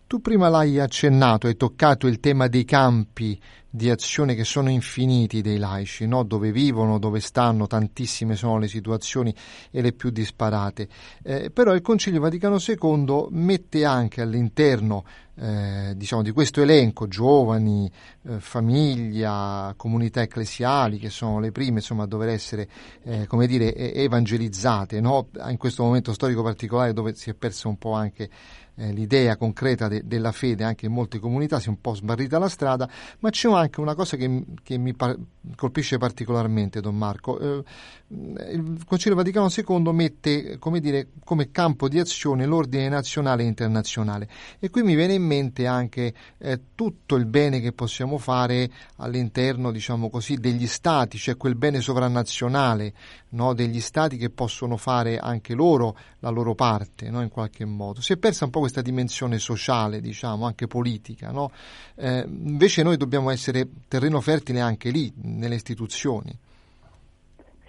Tu 0.08 0.20
prima 0.20 0.48
l'hai 0.48 0.78
accennato, 0.78 1.48
hai 1.48 1.56
toccato 1.56 2.06
il 2.06 2.20
tema 2.20 2.46
dei 2.46 2.64
campi 2.64 3.36
di 3.68 3.90
azione 3.90 4.36
che 4.36 4.44
sono 4.44 4.70
infiniti 4.70 5.42
dei 5.42 5.58
laici, 5.58 6.06
no? 6.06 6.22
dove 6.22 6.52
vivono, 6.52 7.00
dove 7.00 7.18
stanno, 7.18 7.66
tantissime 7.66 8.36
sono 8.36 8.58
le 8.58 8.68
situazioni 8.68 9.34
e 9.68 9.82
le 9.82 9.92
più 9.92 10.10
disparate. 10.10 10.88
Eh, 11.24 11.50
però 11.50 11.74
il 11.74 11.82
Concilio 11.82 12.20
Vaticano 12.20 12.58
II 12.64 13.26
mette 13.30 13.84
anche 13.84 14.20
all'interno 14.22 15.04
eh, 15.34 15.92
diciamo, 15.96 16.22
di 16.22 16.30
questo 16.30 16.62
elenco 16.62 17.08
giovani, 17.08 17.90
eh, 18.28 18.38
famiglia, 18.38 19.74
comunità 19.76 20.22
ecclesiali 20.22 20.98
che 20.98 21.10
sono 21.10 21.40
le 21.40 21.50
prime 21.50 21.78
insomma, 21.78 22.04
a 22.04 22.06
dover 22.06 22.28
essere 22.28 22.68
eh, 23.02 23.26
come 23.26 23.48
dire, 23.48 23.74
evangelizzate 23.74 25.00
no? 25.00 25.28
in 25.48 25.56
questo 25.58 25.82
momento 25.82 26.12
storico 26.14 26.44
particolare 26.44 26.92
dove 26.92 27.14
si 27.16 27.28
è 27.28 27.34
perso 27.34 27.68
un 27.68 27.76
po' 27.76 27.92
anche 27.92 28.30
eh, 28.76 28.92
l'idea 28.92 29.36
concreta 29.36 29.88
de- 29.88 30.02
della 30.04 30.32
fede 30.32 30.64
anche 30.64 30.86
in 30.86 30.92
molte 30.92 31.18
comunità, 31.18 31.58
si 31.58 31.66
è 31.66 31.70
un 31.70 31.80
po' 31.80 31.94
sbarrita 31.94 32.38
la 32.38 32.48
strada, 32.48 32.88
ma 33.20 33.30
c'è 33.30 33.50
anche 33.50 33.80
una 33.80 33.94
cosa 33.94 34.16
che, 34.16 34.44
che 34.62 34.78
mi 34.78 34.94
par- 34.94 35.18
colpisce 35.54 35.98
particolarmente, 35.98 36.80
Don 36.80 36.96
Marco. 36.96 37.38
Eh, 37.38 37.64
il 38.08 38.84
Concilio 38.86 39.16
Vaticano 39.16 39.48
II 39.50 39.92
mette 39.92 40.58
come, 40.58 40.78
dire, 40.78 41.08
come, 41.24 41.50
campo 41.50 41.88
di 41.88 41.98
azione 41.98 42.46
l'ordine 42.46 42.88
nazionale 42.88 43.42
e 43.42 43.46
internazionale 43.46 44.28
e 44.60 44.70
qui 44.70 44.84
mi 44.84 44.94
viene 44.94 45.14
in 45.14 45.24
mente 45.24 45.66
anche 45.66 46.14
eh, 46.38 46.60
tutto 46.76 47.16
il 47.16 47.26
bene 47.26 47.58
che 47.58 47.72
possiamo 47.72 48.18
fare 48.18 48.70
all'interno 48.98 49.72
diciamo 49.72 50.08
così, 50.08 50.36
degli 50.36 50.68
stati, 50.68 51.18
cioè 51.18 51.36
quel 51.36 51.56
bene 51.56 51.80
sovranazionale 51.80 52.92
no, 53.30 53.54
degli 53.54 53.80
stati 53.80 54.16
che 54.16 54.30
possono 54.30 54.76
fare 54.76 55.18
anche 55.18 55.54
loro 55.54 55.96
la 56.20 56.30
loro 56.30 56.54
parte 56.54 57.10
no, 57.10 57.22
in 57.22 57.28
qualche 57.28 57.64
modo. 57.64 58.00
Si 58.00 58.12
è 58.12 58.16
persa 58.16 58.44
un 58.44 58.50
po' 58.50 58.60
questa 58.66 58.82
dimensione 58.82 59.38
sociale, 59.38 60.00
diciamo, 60.00 60.44
anche 60.44 60.66
politica. 60.66 61.30
No? 61.30 61.50
Eh, 61.94 62.24
invece 62.26 62.82
noi 62.82 62.96
dobbiamo 62.96 63.30
essere 63.30 63.66
terreno 63.88 64.20
fertile 64.20 64.60
anche 64.60 64.90
lì, 64.90 65.12
nelle 65.22 65.54
istituzioni. 65.54 66.36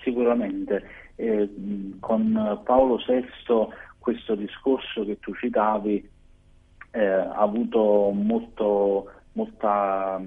Sicuramente. 0.02 0.84
Eh, 1.16 1.50
con 2.00 2.62
Paolo 2.64 2.98
VI 2.98 3.26
questo 4.00 4.36
discorso 4.36 5.04
che 5.06 5.20
tu 5.20 5.34
citavi 5.36 6.10
eh, 6.92 7.06
ha 7.06 7.38
avuto 7.38 8.12
molto, 8.14 9.12
molta, 9.34 10.22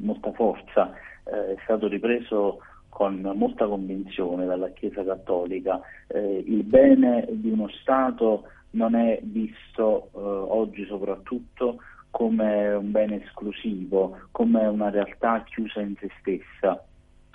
molta, 0.00 0.32
forza, 0.32 0.92
eh, 1.24 1.54
è 1.54 1.56
stato 1.64 1.86
ripreso 1.88 2.58
con 2.88 3.20
molta 3.34 3.66
convinzione 3.66 4.46
dalla 4.46 4.70
Chiesa 4.70 5.04
Cattolica. 5.04 5.80
Eh, 6.06 6.44
il 6.46 6.64
bene 6.64 7.26
di 7.30 7.50
uno 7.50 7.68
Stato 7.80 8.44
non 8.76 8.94
è 8.94 9.18
visto 9.22 10.10
eh, 10.14 10.18
oggi 10.18 10.84
soprattutto 10.86 11.78
come 12.10 12.72
un 12.72 12.92
bene 12.92 13.22
esclusivo, 13.24 14.18
come 14.30 14.66
una 14.66 14.90
realtà 14.90 15.42
chiusa 15.44 15.80
in 15.80 15.94
se 15.98 16.08
stessa, 16.20 16.82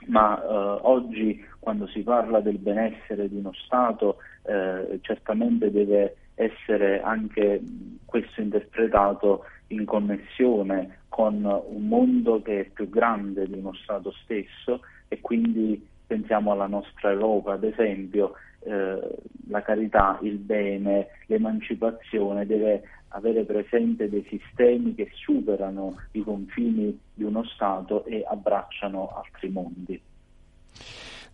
ma 0.08 0.42
eh, 0.42 0.46
oggi 0.82 1.44
quando 1.60 1.88
si 1.88 2.02
parla 2.02 2.40
del 2.40 2.58
benessere 2.58 3.28
di 3.28 3.38
uno 3.38 3.52
Stato 3.54 4.18
eh, 4.44 5.00
certamente 5.02 5.70
deve 5.72 6.16
essere 6.36 7.02
anche 7.02 7.62
questo 8.06 8.42
interpretato 8.42 9.46
in 9.68 9.86
connessione 9.86 11.00
con 11.10 11.44
un 11.44 11.88
mondo 11.88 12.42
che 12.42 12.62
è 12.62 12.64
più 12.66 12.90
grande 12.90 13.46
di 13.46 13.60
uno 13.60 13.74
Stato 13.74 14.12
stesso 14.24 14.82
e 15.08 15.20
quindi 15.22 15.88
pensiamo 16.08 16.52
alla 16.52 16.68
nostra 16.68 17.12
Europa, 17.12 17.54
ad 17.54 17.64
esempio, 17.64 18.34
eh, 18.64 19.18
la 19.50 19.62
carità, 19.62 20.20
il 20.22 20.38
bene, 20.38 21.08
l'emancipazione 21.26 22.46
deve 22.46 22.84
avere 23.10 23.44
presente 23.44 24.10
dei 24.10 24.26
sistemi 24.30 24.96
che 24.96 25.10
superano 25.14 25.96
i 26.12 26.24
confini 26.24 26.98
di 27.14 27.24
uno 27.24 27.44
Stato 27.44 28.06
e 28.06 28.24
abbracciano 28.28 29.14
altri 29.16 29.50
mondi. 29.50 30.02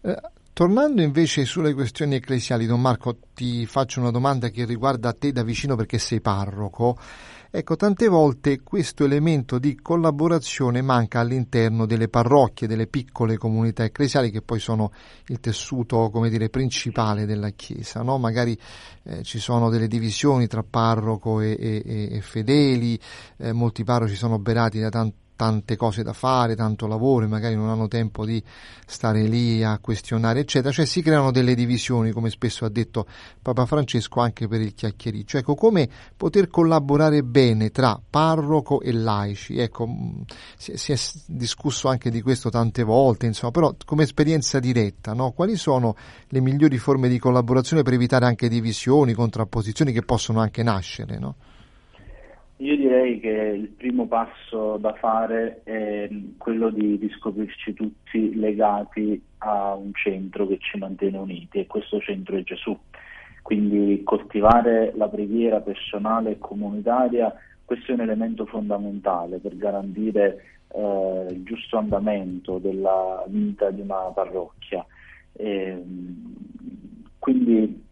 Eh, 0.02 0.22
tornando 0.58 1.04
invece 1.04 1.46
sulle 1.46 1.72
questioni 1.76 2.16
ecclesiali, 2.16 2.66
Don 2.66 2.82
Marco, 2.82 3.20
ti 3.36 3.68
faccio 3.68 4.00
una 4.00 4.10
domanda 4.10 4.50
che 4.50 4.66
riguarda 4.66 5.14
te 5.14 5.32
da 5.32 5.44
vicino 5.44 5.76
perché 5.76 6.00
sei 6.00 6.20
parroco. 6.20 6.98
Ecco, 7.52 7.76
tante 7.76 8.08
volte 8.08 8.62
questo 8.64 9.06
elemento 9.06 9.60
di 9.60 9.76
collaborazione 9.76 10.82
manca 10.82 11.20
all'interno 11.20 11.86
delle 11.86 12.08
parrocchie, 12.08 12.66
delle 12.66 12.88
piccole 12.88 13.38
comunità 13.38 13.84
ecclesiali 13.84 14.32
che 14.32 14.42
poi 14.42 14.58
sono 14.58 14.92
il 15.28 15.40
tessuto, 15.40 16.10
come 16.10 16.28
dire, 16.28 16.50
principale 16.50 17.28
della 17.28 17.52
Chiesa, 17.52 18.02
no? 18.02 18.18
Magari 18.18 18.58
eh, 19.04 19.22
ci 19.22 19.38
sono 19.38 19.70
delle 19.70 19.88
divisioni 19.88 20.48
tra 20.48 20.64
parroco 20.68 21.40
e, 21.40 21.56
e, 21.60 22.10
e 22.14 22.22
fedeli, 22.22 23.00
eh, 23.38 23.54
molti 23.54 23.84
parroci 23.84 24.16
sono 24.16 24.34
oberati 24.34 24.80
da 24.80 24.90
tanto 24.90 25.26
tante 25.38 25.78
cose 25.78 26.04
da 26.04 26.12
fare, 26.12 26.56
tanto 26.56 26.88
lavoro 26.88 27.24
e 27.24 27.28
magari 27.30 27.56
non 27.56 27.70
hanno 27.70 27.88
tempo 27.88 28.26
di 28.26 28.44
stare 28.86 29.22
lì 29.22 29.64
a 29.64 29.78
questionare, 29.80 30.42
eccetera. 30.42 30.74
Cioè 30.74 30.86
si 30.86 31.02
creano 31.02 31.32
delle 31.32 31.56
divisioni, 31.56 32.12
come 32.12 32.30
spesso 32.30 32.66
ha 32.66 32.70
detto 32.70 33.08
Papa 33.42 33.66
Francesco, 33.66 34.20
anche 34.20 34.50
per 34.50 34.60
il 34.60 34.74
chiacchiericcio. 34.74 35.38
Ecco, 35.38 35.56
come 35.56 35.88
poter 36.18 36.50
collaborare 36.50 37.24
bene 37.24 37.70
tra 37.70 37.98
parroco 38.10 38.82
e 38.82 38.92
laici. 38.92 39.58
Ecco, 39.58 39.88
mm, 39.88 40.22
si, 40.58 40.76
si 40.76 40.92
è 40.92 40.98
discusso 41.28 41.88
anche 41.88 42.10
di 42.10 42.22
questo 42.22 42.50
tante 42.50 42.84
volte, 42.84 43.28
insomma, 43.28 43.52
però 43.52 43.74
come 43.86 44.04
esperienza 44.04 44.60
diretta, 44.60 45.14
no? 45.14 45.32
quali 45.32 45.56
sono 45.56 45.96
le 46.30 46.42
migliori 46.42 46.80
forme 46.80 47.08
di 47.08 47.20
collaborazione 47.20 47.84
per 47.84 47.94
evitare 47.94 48.26
anche 48.26 48.50
divisioni, 48.50 49.14
contrapposizioni 49.14 49.92
che 49.92 50.02
possono 50.02 50.40
anche 50.40 50.64
nascere, 50.64 51.20
no? 51.20 51.36
Io 52.60 52.76
direi 52.76 53.20
che 53.20 53.30
il 53.30 53.68
primo 53.68 54.08
passo 54.08 54.78
da 54.78 54.94
fare 54.94 55.62
è 55.64 56.10
quello 56.38 56.72
di, 56.72 56.98
di 56.98 57.08
scoprirci 57.10 57.74
tutti 57.74 58.34
legati 58.36 59.22
a 59.40 59.76
un 59.76 59.94
centro 59.94 60.48
che 60.48 60.58
ci 60.60 60.80
mantiene 60.80 61.20
uniti 61.20 61.60
e 61.60 61.68
questo 61.68 62.00
centro 62.00 62.36
è 62.36 62.42
Gesù. 62.42 62.76
Quindi 63.44 64.02
coltivare 64.04 64.92
la 64.96 65.08
preghiera 65.08 65.62
personale 65.62 66.32
e 66.32 66.40
comunitaria, 66.40 67.32
questo 67.64 67.92
è 67.92 67.94
un 67.94 68.02
elemento 68.02 68.46
fondamentale 68.48 69.38
per 69.38 69.56
garantire 69.56 70.44
eh, 70.70 71.28
il 71.30 71.44
giusto 71.44 71.78
andamento 71.78 72.58
della 72.58 73.24
vita 73.28 73.70
di 73.70 73.82
una 73.82 74.12
parrocchia. 74.16 74.84
E, 75.34 75.84
quindi 77.20 77.84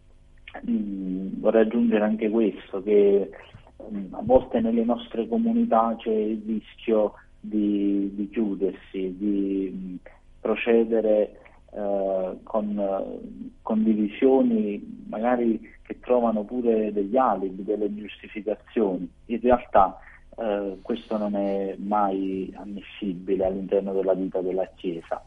mh, 0.63 0.71
mm, 0.71 1.28
vorrei 1.39 1.62
aggiungere 1.62 2.04
anche 2.04 2.30
questo, 2.30 2.82
che 2.82 3.30
a 3.78 4.22
volte 4.22 4.60
nelle 4.62 4.84
nostre 4.84 5.28
comunità 5.28 5.96
c'è 5.98 6.12
il 6.12 6.42
rischio 6.46 7.14
di, 7.40 8.12
di 8.16 8.30
chiudersi, 8.30 9.16
di 9.18 10.00
procedere 10.40 11.40
eh, 11.72 12.38
con 12.44 13.20
condivisioni 13.62 15.04
magari 15.08 15.74
che 15.82 16.00
trovano 16.00 16.44
pure 16.44 16.92
degli 16.92 17.18
alibi, 17.18 17.64
delle 17.64 17.94
giustificazioni. 17.94 19.10
In 19.26 19.40
realtà 19.42 20.00
eh, 20.38 20.78
questo 20.82 21.18
non 21.18 21.36
è 21.36 21.76
mai 21.78 22.52
ammissibile 22.56 23.46
all'interno 23.46 23.94
della 23.94 24.14
vita 24.14 24.42
della 24.42 24.68
Chiesa. 24.76 25.24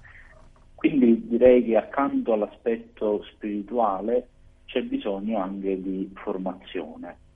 Quindi 0.75 1.27
direi 1.27 1.65
che 1.65 1.77
accanto 1.77 2.33
all'aspetto 2.33 3.23
spirituale 3.35 4.29
c'è 4.65 4.83
bisogno 4.83 5.39
anche 5.39 5.81
di 5.81 6.11
formazione 6.15 7.27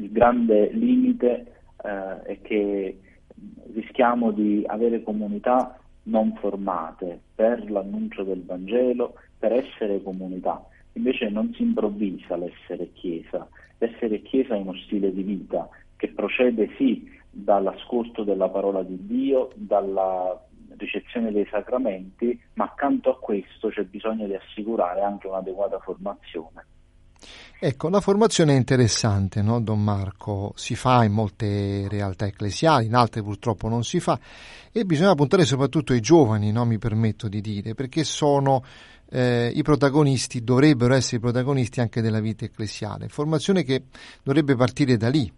il 0.00 0.10
grande 0.10 0.70
limite 0.72 1.52
eh, 1.82 2.22
è 2.22 2.40
che 2.40 2.98
rischiamo 3.74 4.30
di 4.32 4.64
avere 4.66 5.02
comunità 5.02 5.78
non 6.04 6.34
formate 6.40 7.20
per 7.34 7.70
l'annuncio 7.70 8.22
del 8.22 8.42
Vangelo, 8.44 9.14
per 9.38 9.52
essere 9.52 10.02
comunità. 10.02 10.64
Invece 10.94 11.28
non 11.28 11.52
si 11.54 11.62
improvvisa 11.62 12.36
l'essere 12.36 12.90
Chiesa. 12.92 13.46
L'essere 13.78 14.22
Chiesa 14.22 14.54
è 14.54 14.58
uno 14.58 14.74
stile 14.74 15.12
di 15.12 15.22
vita 15.22 15.68
che 15.96 16.08
procede 16.08 16.70
sì 16.76 17.08
dall'ascolto 17.30 18.24
della 18.24 18.48
parola 18.48 18.82
di 18.82 18.98
Dio, 19.06 19.50
dalla 19.54 20.38
ricezione 20.76 21.30
dei 21.30 21.46
sacramenti, 21.50 22.38
ma 22.54 22.64
accanto 22.64 23.10
a 23.10 23.18
questo 23.18 23.68
c'è 23.68 23.84
bisogno 23.84 24.26
di 24.26 24.34
assicurare 24.34 25.02
anche 25.02 25.26
un'adeguata 25.26 25.78
formazione. 25.78 26.64
Ecco, 27.58 27.90
la 27.90 28.00
formazione 28.00 28.54
è 28.54 28.56
interessante, 28.56 29.42
no, 29.42 29.60
Don 29.60 29.82
Marco? 29.84 30.52
Si 30.56 30.74
fa 30.74 31.04
in 31.04 31.12
molte 31.12 31.86
realtà 31.88 32.26
ecclesiali, 32.26 32.86
in 32.86 32.94
altre 32.94 33.22
purtroppo 33.22 33.68
non 33.68 33.84
si 33.84 34.00
fa 34.00 34.18
e 34.72 34.84
bisogna 34.84 35.14
puntare 35.14 35.44
soprattutto 35.44 35.92
ai 35.92 36.00
giovani, 36.00 36.52
no, 36.52 36.64
mi 36.64 36.78
permetto 36.78 37.28
di 37.28 37.40
dire, 37.40 37.74
perché 37.74 38.02
sono 38.04 38.62
eh, 39.10 39.50
i 39.54 39.62
protagonisti, 39.62 40.42
dovrebbero 40.42 40.94
essere 40.94 41.18
i 41.18 41.20
protagonisti 41.20 41.80
anche 41.80 42.00
della 42.00 42.20
vita 42.20 42.44
ecclesiale. 42.44 43.08
Formazione 43.08 43.62
che 43.62 43.82
dovrebbe 44.22 44.56
partire 44.56 44.96
da 44.96 45.08
lì. 45.08 45.30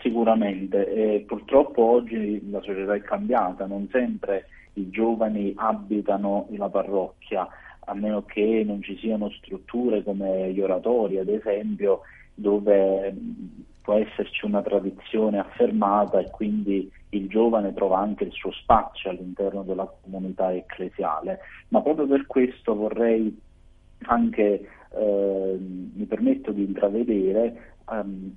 Sicuramente, 0.00 0.92
e 0.92 1.24
purtroppo 1.26 1.82
oggi 1.82 2.50
la 2.50 2.60
società 2.60 2.94
è 2.94 3.00
cambiata, 3.00 3.66
non 3.66 3.88
sempre 3.90 4.48
i 4.74 4.90
giovani 4.90 5.52
abitano 5.56 6.48
la 6.56 6.68
parrocchia 6.68 7.46
a 7.84 7.94
meno 7.94 8.24
che 8.24 8.62
non 8.66 8.82
ci 8.82 8.96
siano 8.98 9.30
strutture 9.30 10.02
come 10.02 10.52
gli 10.52 10.60
oratori, 10.60 11.18
ad 11.18 11.28
esempio, 11.28 12.00
dove 12.34 13.14
può 13.82 13.94
esserci 13.94 14.44
una 14.44 14.62
tradizione 14.62 15.38
affermata 15.38 16.20
e 16.20 16.30
quindi 16.30 16.90
il 17.10 17.28
giovane 17.28 17.74
trova 17.74 17.98
anche 17.98 18.24
il 18.24 18.32
suo 18.32 18.52
spazio 18.52 19.10
all'interno 19.10 19.62
della 19.62 19.92
comunità 20.02 20.52
ecclesiale, 20.52 21.40
ma 21.68 21.82
proprio 21.82 22.06
per 22.06 22.26
questo 22.26 22.74
vorrei 22.74 23.36
anche, 24.04 24.68
eh, 24.90 25.58
mi 25.58 26.04
permetto 26.04 26.52
di 26.52 26.64
intravedere 26.64 27.74
um, 27.88 28.32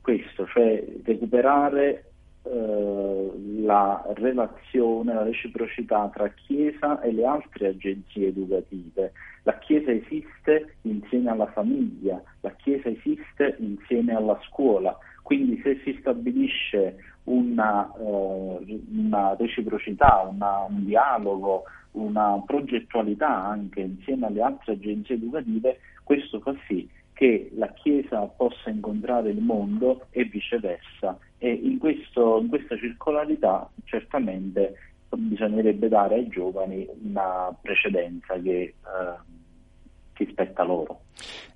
questo, 0.00 0.46
cioè 0.46 0.84
recuperare 1.04 2.09
eh, 2.42 3.30
la 3.62 4.02
relazione, 4.14 5.12
la 5.12 5.22
reciprocità 5.22 6.10
tra 6.12 6.28
Chiesa 6.28 7.00
e 7.00 7.12
le 7.12 7.24
altre 7.24 7.68
agenzie 7.68 8.28
educative. 8.28 9.12
La 9.42 9.58
Chiesa 9.58 9.90
esiste 9.90 10.76
insieme 10.82 11.30
alla 11.30 11.50
famiglia, 11.52 12.22
la 12.40 12.50
Chiesa 12.52 12.88
esiste 12.88 13.56
insieme 13.58 14.14
alla 14.14 14.38
scuola, 14.48 14.96
quindi 15.22 15.60
se 15.62 15.80
si 15.84 15.96
stabilisce 16.00 16.96
una, 17.24 17.90
eh, 17.98 18.80
una 18.90 19.36
reciprocità, 19.38 20.28
una, 20.30 20.60
un 20.68 20.84
dialogo, 20.84 21.64
una 21.92 22.42
progettualità 22.46 23.28
anche 23.28 23.80
insieme 23.80 24.26
alle 24.26 24.42
altre 24.42 24.72
agenzie 24.72 25.16
educative, 25.16 25.78
questo 26.04 26.40
fa 26.40 26.54
sì 26.66 26.88
che 27.20 27.50
la 27.54 27.70
Chiesa 27.74 28.22
possa 28.22 28.70
incontrare 28.70 29.28
il 29.28 29.42
mondo 29.42 30.06
e 30.08 30.24
viceversa. 30.24 31.18
E 31.36 31.52
in, 31.52 31.76
questo, 31.76 32.38
in 32.40 32.48
questa 32.48 32.78
circolarità 32.78 33.68
certamente 33.84 34.74
bisognerebbe 35.10 35.88
dare 35.88 36.14
ai 36.14 36.28
giovani 36.28 36.88
una 37.02 37.54
precedenza 37.60 38.40
che 38.40 38.62
eh, 38.62 38.74
che 40.20 40.28
spetta 40.30 40.62
loro. 40.62 41.00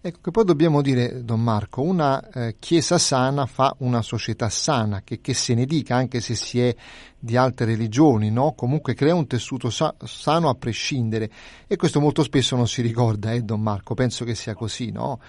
Ecco 0.01 0.19
che 0.23 0.31
poi 0.31 0.45
dobbiamo 0.45 0.81
dire, 0.81 1.23
Don 1.25 1.43
Marco, 1.43 1.83
una 1.83 2.27
eh, 2.31 2.57
Chiesa 2.59 2.99
sana 2.99 3.47
fa 3.47 3.75
una 3.79 4.01
società 4.01 4.49
sana, 4.49 5.03
che, 5.03 5.21
che, 5.21 5.35
se 5.35 5.55
ne 5.55 5.67
dica 5.67 5.97
anche 5.97 6.21
se 6.21 6.35
si 6.35 6.61
è 6.61 6.75
di 7.19 7.37
altre 7.37 7.67
religioni, 7.67 8.31
no? 8.31 8.53
comunque 8.53 8.95
crea 8.95 9.15
un 9.15 9.27
tessuto 9.27 9.71
sa- 9.71 9.95
sano 10.03 10.49
a 10.49 10.55
prescindere 10.55 11.31
e 11.67 11.77
questo 11.77 12.01
molto 12.01 12.23
spesso 12.23 12.57
non 12.57 12.67
si 12.67 12.83
ricorda, 12.83 13.33
eh, 13.33 13.43
Don 13.43 13.61
Marco, 13.61 13.95
penso 13.95 14.25
che 14.25 14.35
sia 14.35 14.55
così, 14.55 14.91
no? 14.91 15.21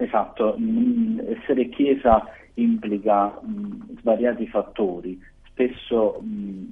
Esatto, 0.00 0.56
mm, 0.56 1.18
essere 1.26 1.68
Chiesa 1.70 2.24
implica 2.54 3.40
mm, 3.44 3.98
svariati 3.98 4.46
fattori, 4.46 5.20
spesso 5.50 6.22
mm, 6.22 6.64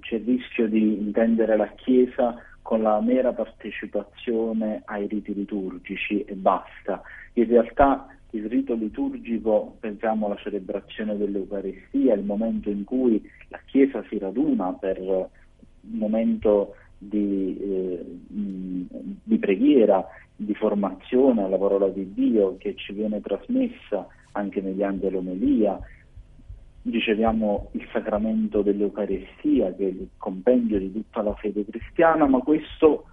c'è 0.00 0.14
il 0.16 0.24
rischio 0.24 0.66
di 0.66 0.98
intendere 0.98 1.58
la 1.58 1.70
Chiesa 1.74 2.42
con 2.62 2.80
la 2.80 2.98
mera 3.02 3.34
partecipazione 3.34 4.80
ai 4.86 5.06
riti 5.08 5.34
liturgici 5.34 6.22
e 6.24 6.32
basta. 6.34 7.02
In 7.34 7.48
realtà 7.48 8.06
il 8.30 8.48
rito 8.48 8.72
liturgico, 8.72 9.76
pensiamo 9.78 10.24
alla 10.24 10.36
celebrazione 10.36 11.18
dell'Eucaristia, 11.18 12.14
il 12.14 12.24
momento 12.24 12.70
in 12.70 12.84
cui 12.84 13.22
la 13.48 13.60
Chiesa 13.66 14.02
si 14.08 14.16
raduna 14.16 14.72
per 14.72 14.98
un 15.00 15.28
momento 15.82 16.76
di, 17.02 17.56
eh, 17.58 18.04
di 18.28 19.38
preghiera, 19.38 20.06
di 20.36 20.54
formazione 20.54 21.42
alla 21.42 21.56
parola 21.56 21.88
di 21.88 22.12
Dio 22.12 22.56
che 22.58 22.74
ci 22.76 22.92
viene 22.92 23.22
trasmessa 23.22 24.06
anche 24.32 24.60
mediante 24.60 25.08
l'omelia, 25.08 25.80
riceviamo 26.82 27.70
il 27.72 27.88
sacramento 27.90 28.60
dell'Eucaristia, 28.62 29.74
che 29.74 29.84
è 29.84 29.88
il 29.88 30.08
compendio 30.18 30.78
di 30.78 30.92
tutta 30.92 31.22
la 31.22 31.34
fede 31.34 31.64
cristiana, 31.64 32.26
ma 32.26 32.38
questo 32.40 33.06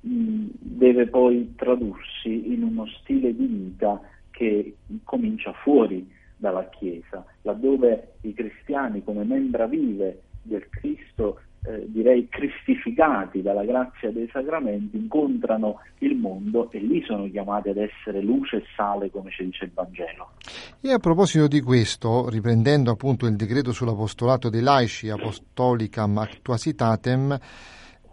mh, 0.00 0.46
deve 0.58 1.08
poi 1.08 1.54
tradursi 1.56 2.52
in 2.52 2.62
uno 2.62 2.86
stile 2.86 3.34
di 3.34 3.46
vita 3.46 4.00
che 4.30 4.76
comincia 5.02 5.52
fuori 5.52 6.08
dalla 6.36 6.68
Chiesa, 6.68 7.24
laddove 7.42 8.14
i 8.22 8.32
cristiani 8.32 9.02
come 9.02 9.24
membra 9.24 9.66
vive 9.66 10.22
del 10.42 10.68
Cristo 10.68 11.40
eh, 11.64 11.84
direi 11.86 12.28
cristificati 12.28 13.40
dalla 13.40 13.64
grazia 13.64 14.10
dei 14.10 14.28
sacramenti, 14.32 14.96
incontrano 14.96 15.80
il 15.98 16.16
mondo 16.16 16.70
e 16.72 16.78
lì 16.80 17.04
sono 17.04 17.30
chiamati 17.30 17.68
ad 17.68 17.76
essere 17.76 18.20
luce 18.20 18.56
e 18.56 18.64
sale, 18.76 19.10
come 19.10 19.30
ci 19.30 19.44
dice 19.44 19.66
il 19.66 19.70
Vangelo. 19.72 20.32
E 20.80 20.92
a 20.92 20.98
proposito 20.98 21.46
di 21.46 21.60
questo, 21.60 22.28
riprendendo 22.28 22.90
appunto 22.90 23.26
il 23.26 23.36
decreto 23.36 23.72
sull'apostolato 23.72 24.48
dei 24.48 24.60
laici, 24.60 25.08
Apostolicam 25.08 26.18
Actuasitatem, 26.18 27.38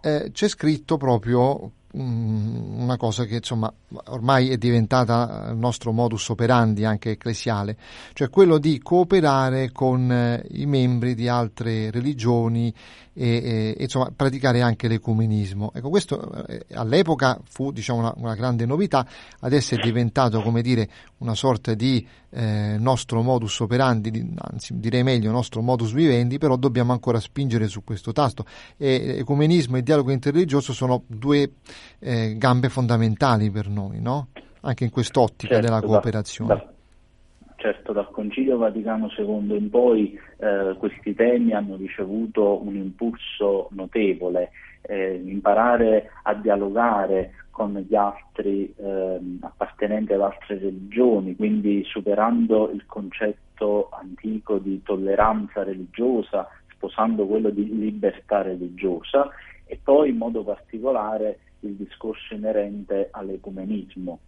eh, 0.01 0.29
c'è 0.31 0.47
scritto 0.47 0.97
proprio 0.97 1.71
una 1.93 2.97
cosa 2.97 3.25
che 3.25 3.35
insomma 3.35 3.71
ormai 4.05 4.49
è 4.49 4.57
diventata 4.57 5.47
il 5.49 5.57
nostro 5.57 5.91
modus 5.91 6.29
operandi 6.29 6.85
anche 6.85 7.11
ecclesiale, 7.11 7.77
cioè 8.13 8.29
quello 8.29 8.59
di 8.59 8.79
cooperare 8.79 9.71
con 9.71 10.11
eh, 10.11 10.45
i 10.51 10.65
membri 10.67 11.15
di 11.15 11.27
altre 11.27 11.89
religioni 11.89 12.73
e, 13.13 13.75
e 13.77 13.83
insomma 13.83 14.11
praticare 14.15 14.61
anche 14.61 14.87
l'ecumenismo. 14.87 15.71
Ecco, 15.73 15.89
questo 15.89 16.45
eh, 16.45 16.65
all'epoca 16.73 17.39
fu 17.43 17.71
diciamo 17.71 17.99
una, 17.99 18.13
una, 18.15 18.35
grande 18.35 18.65
novità, 18.65 19.05
adesso 19.39 19.75
è 19.75 19.77
diventato 19.77 20.41
come 20.41 20.61
dire 20.61 20.87
una 21.17 21.35
sorta 21.35 21.73
di 21.73 22.05
eh, 22.29 22.75
nostro 22.77 23.21
modus 23.21 23.59
operandi, 23.59 24.11
di, 24.11 24.33
anzi 24.37 24.79
direi 24.79 25.03
meglio 25.03 25.31
nostro 25.31 25.61
modus 25.61 25.91
vivendi, 25.91 26.37
però 26.37 26.55
dobbiamo 26.55 26.93
ancora 26.93 27.19
spingere 27.19 27.67
su 27.67 27.83
questo 27.83 28.11
tasto. 28.13 28.45
E, 28.77 29.15
ecumenismo 29.17 29.77
e 29.77 29.83
dialogo 29.83 30.11
interreligioso 30.11 30.71
sono 30.71 31.03
due 31.07 31.51
eh, 31.99 32.35
gambe 32.37 32.69
fondamentali 32.69 33.49
per 33.49 33.67
noi, 33.67 33.99
no? 34.01 34.27
anche 34.61 34.83
in 34.83 34.89
quest'ottica 34.89 35.55
certo, 35.55 35.67
della 35.67 35.81
cooperazione. 35.81 36.53
Da, 36.53 36.55
da, 36.55 37.53
certo, 37.55 37.93
dal 37.93 38.09
Concilio 38.11 38.57
Vaticano 38.57 39.09
II 39.15 39.57
in 39.57 39.69
poi 39.69 40.19
eh, 40.37 40.75
questi 40.77 41.13
temi 41.13 41.53
hanno 41.53 41.75
ricevuto 41.75 42.61
un 42.61 42.75
impulso 42.75 43.69
notevole, 43.71 44.51
eh, 44.81 45.21
imparare 45.23 46.11
a 46.23 46.33
dialogare 46.33 47.33
con 47.51 47.73
gli 47.87 47.95
altri 47.95 48.73
eh, 48.77 49.19
appartenenti 49.41 50.13
ad 50.13 50.21
altre 50.21 50.57
religioni, 50.57 51.35
quindi 51.35 51.83
superando 51.85 52.71
il 52.71 52.85
concetto 52.85 53.89
antico 53.91 54.57
di 54.59 54.81
tolleranza 54.81 55.63
religiosa, 55.63 56.47
sposando 56.73 57.25
quello 57.25 57.49
di 57.49 57.65
libertà 57.77 58.41
religiosa 58.43 59.29
e 59.65 59.77
poi 59.83 60.09
in 60.09 60.17
modo 60.17 60.43
particolare 60.43 61.39
il 61.61 61.73
discorso 61.73 62.33
inerente 62.33 63.09
all'ecumenismo. 63.11 64.19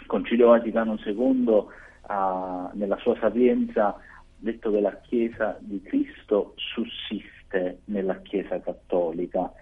Il 0.00 0.06
Concilio 0.06 0.48
Vaticano 0.48 0.98
II 1.04 1.64
ha, 2.02 2.70
nella 2.74 2.96
sua 2.98 3.16
sapienza 3.18 3.96
detto 4.36 4.70
che 4.70 4.80
la 4.80 4.96
Chiesa 5.00 5.56
di 5.60 5.82
Cristo 5.82 6.54
sussiste 6.56 7.80
nella 7.86 8.20
Chiesa 8.22 8.60
cattolica, 8.60 9.52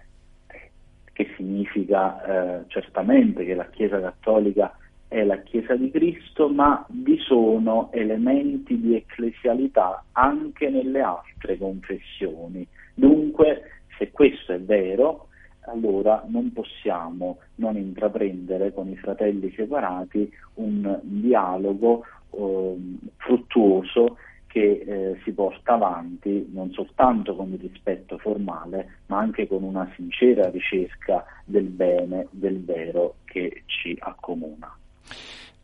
che 1.13 1.33
significa 1.35 2.59
eh, 2.59 2.63
certamente 2.67 3.43
che 3.43 3.55
la 3.55 3.67
Chiesa 3.69 3.99
cattolica 3.99 4.77
è 5.07 5.23
la 5.23 5.37
Chiesa 5.37 5.75
di 5.75 5.89
Cristo, 5.89 6.49
ma 6.49 6.85
vi 6.89 7.17
sono 7.19 7.89
elementi 7.93 8.79
di 8.79 8.95
ecclesialità 8.95 10.03
anche 10.11 10.69
nelle 10.69 11.01
altre 11.01 11.57
confessioni. 11.57 12.67
Dunque, 12.93 13.81
se 13.97 14.11
questo 14.11 14.53
è 14.53 14.59
vero, 14.59 15.26
allora 15.67 16.23
non 16.27 16.51
possiamo 16.51 17.39
non 17.55 17.77
intraprendere 17.77 18.73
con 18.73 18.89
i 18.89 18.95
fratelli 18.97 19.51
separati 19.55 20.31
un 20.55 20.99
dialogo 21.01 22.03
eh, 22.31 22.75
fruttuoso 23.17 24.17
che 24.47 24.83
eh, 24.85 25.19
si 25.23 25.31
porta 25.33 25.73
avanti 25.73 26.49
non 26.51 26.71
soltanto 26.71 27.35
con 27.35 27.51
il 27.51 27.59
rispetto 27.59 28.17
formale, 28.17 28.99
ma 29.07 29.19
anche 29.19 29.47
con 29.47 29.61
una 29.61 29.91
sincera 29.95 30.49
ricerca 30.49 31.25
del 31.45 31.65
bene, 31.65 32.27
del 32.31 32.63
vero 32.63 33.17
che 33.25 33.63
ci 33.65 33.95
accomuna. 33.99 34.75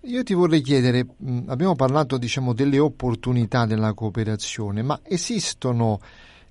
Io 0.01 0.21
ti 0.23 0.33
vorrei 0.33 0.61
chiedere, 0.61 1.05
abbiamo 1.47 1.75
parlato 1.75 2.17
diciamo, 2.17 2.53
delle 2.53 2.77
opportunità 2.77 3.65
della 3.65 3.93
cooperazione, 3.93 4.81
ma 4.81 4.99
esistono 5.01 5.99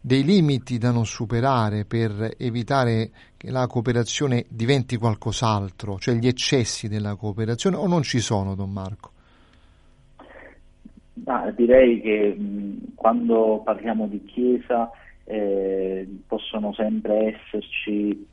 dei 0.05 0.25
limiti 0.25 0.79
da 0.79 0.91
non 0.91 1.07
superare 1.07 1.85
per 1.85 2.35
evitare 2.37 3.11
che 3.37 3.53
la 3.53 3.69
cooperazione 3.69 4.45
diventi 4.49 4.97
qualcos'altro, 4.97 5.97
cioè 5.99 6.15
gli 6.17 6.27
eccessi 6.27 6.89
della 6.89 7.15
cooperazione, 7.15 7.77
o 7.77 7.87
non 7.87 8.03
ci 8.03 8.19
sono, 8.19 8.57
Don 8.57 8.73
Marco? 8.73 9.11
Ah, 11.25 11.53
direi 11.53 12.01
che 12.01 12.35
mh, 12.37 12.95
quando 12.97 13.61
parliamo 13.65 14.09
di 14.09 14.25
Chiesa 14.25 14.91
eh, 15.25 16.09
possono 16.27 16.73
sempre 16.75 17.37
esserci 17.37 18.27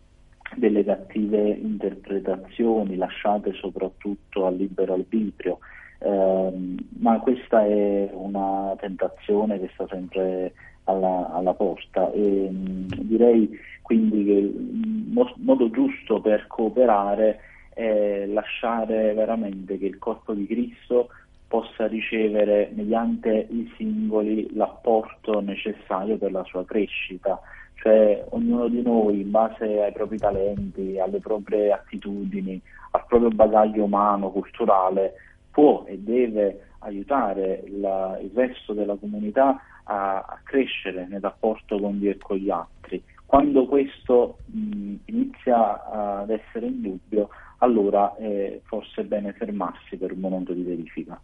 delle 0.56 0.84
cattive 0.84 1.52
interpretazioni 1.52 2.96
lasciate 2.96 3.54
soprattutto 3.54 4.48
al 4.48 4.56
libero 4.56 4.94
arbitrio, 4.94 5.60
eh, 6.00 6.76
ma 6.98 7.20
questa 7.20 7.64
è 7.64 8.10
una 8.12 8.74
tentazione 8.80 9.60
che 9.60 9.70
sta 9.74 9.86
sempre 9.88 10.54
alla, 10.90 11.30
alla 11.32 11.54
porta 11.54 12.12
e 12.12 12.50
mh, 12.50 12.88
direi 13.02 13.50
quindi 13.82 14.24
che 14.24 14.32
il 14.32 15.34
modo 15.38 15.70
giusto 15.72 16.22
per 16.22 16.46
cooperare 16.48 17.40
è 17.74 18.26
lasciare 18.28 19.14
veramente 19.14 19.78
che 19.78 19.86
il 19.86 19.98
corpo 19.98 20.34
di 20.34 20.46
Cristo 20.46 21.10
possa 21.48 21.88
ricevere 21.88 22.70
mediante 22.76 23.48
i 23.50 23.72
singoli 23.76 24.54
l'apporto 24.56 25.40
necessario 25.40 26.18
per 26.18 26.32
la 26.32 26.44
sua 26.44 26.64
crescita, 26.64 27.40
cioè 27.74 28.24
ognuno 28.30 28.68
di 28.68 28.84
noi 28.84 29.22
in 29.22 29.32
base 29.32 29.82
ai 29.82 29.92
propri 29.92 30.20
talenti, 30.20 31.00
alle 31.00 31.20
proprie 31.20 31.72
attitudini, 31.72 32.62
al 32.92 33.04
proprio 33.08 33.30
bagaglio 33.32 33.86
umano, 33.86 34.30
culturale, 34.30 35.14
può 35.52 35.84
e 35.88 35.98
deve 35.98 36.68
aiutare 36.80 37.64
la, 37.68 38.18
il 38.22 38.32
resto 38.34 38.74
della 38.74 38.96
comunità 38.96 39.62
a, 39.84 40.20
a, 40.20 40.40
crescere 40.44 41.08
nel 41.08 41.22
rapporto 41.22 41.80
con 41.80 42.00
Dio 42.00 42.12
e 42.12 42.18
con 42.18 42.38
gli 42.38 42.50
altri. 42.50 43.04
Quando 43.26 43.66
questo 43.66 44.38
mh, 44.46 44.96
inizia 45.06 46.22
ad 46.22 46.30
essere 46.30 46.68
in 46.68 46.82
dubbio, 46.82 47.30
allora 47.60 48.16
è 48.18 48.60
forse 48.64 49.02
è 49.02 49.04
bene 49.06 49.34
fermarsi 49.34 49.98
per 49.98 50.12
un 50.12 50.20
momento 50.20 50.54
di 50.54 50.64
verifica. 50.64 51.20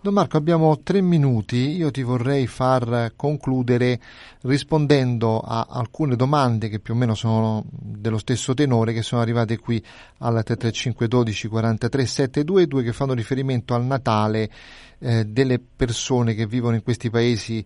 Don 0.00 0.14
Marco, 0.14 0.36
abbiamo 0.36 0.78
tre 0.82 1.00
minuti. 1.00 1.76
Io 1.76 1.90
ti 1.90 2.02
vorrei 2.02 2.46
far 2.46 3.12
concludere 3.16 3.98
rispondendo 4.42 5.40
a 5.40 5.66
alcune 5.68 6.14
domande 6.14 6.68
che 6.68 6.78
più 6.78 6.94
o 6.94 6.96
meno 6.96 7.14
sono 7.14 7.64
dello 7.68 8.18
stesso 8.18 8.54
tenore 8.54 8.92
che 8.92 9.02
sono 9.02 9.22
arrivate 9.22 9.58
qui 9.58 9.82
alla 10.18 10.42
335 10.42 11.08
12 11.08 11.48
43 11.48 12.06
722 12.06 12.82
che 12.82 12.92
fanno 12.92 13.14
riferimento 13.14 13.74
al 13.74 13.84
Natale 13.84 14.50
eh, 14.98 15.24
delle 15.24 15.58
persone 15.58 16.34
che 16.34 16.46
vivono 16.46 16.76
in 16.76 16.82
questi 16.82 17.10
paesi 17.10 17.64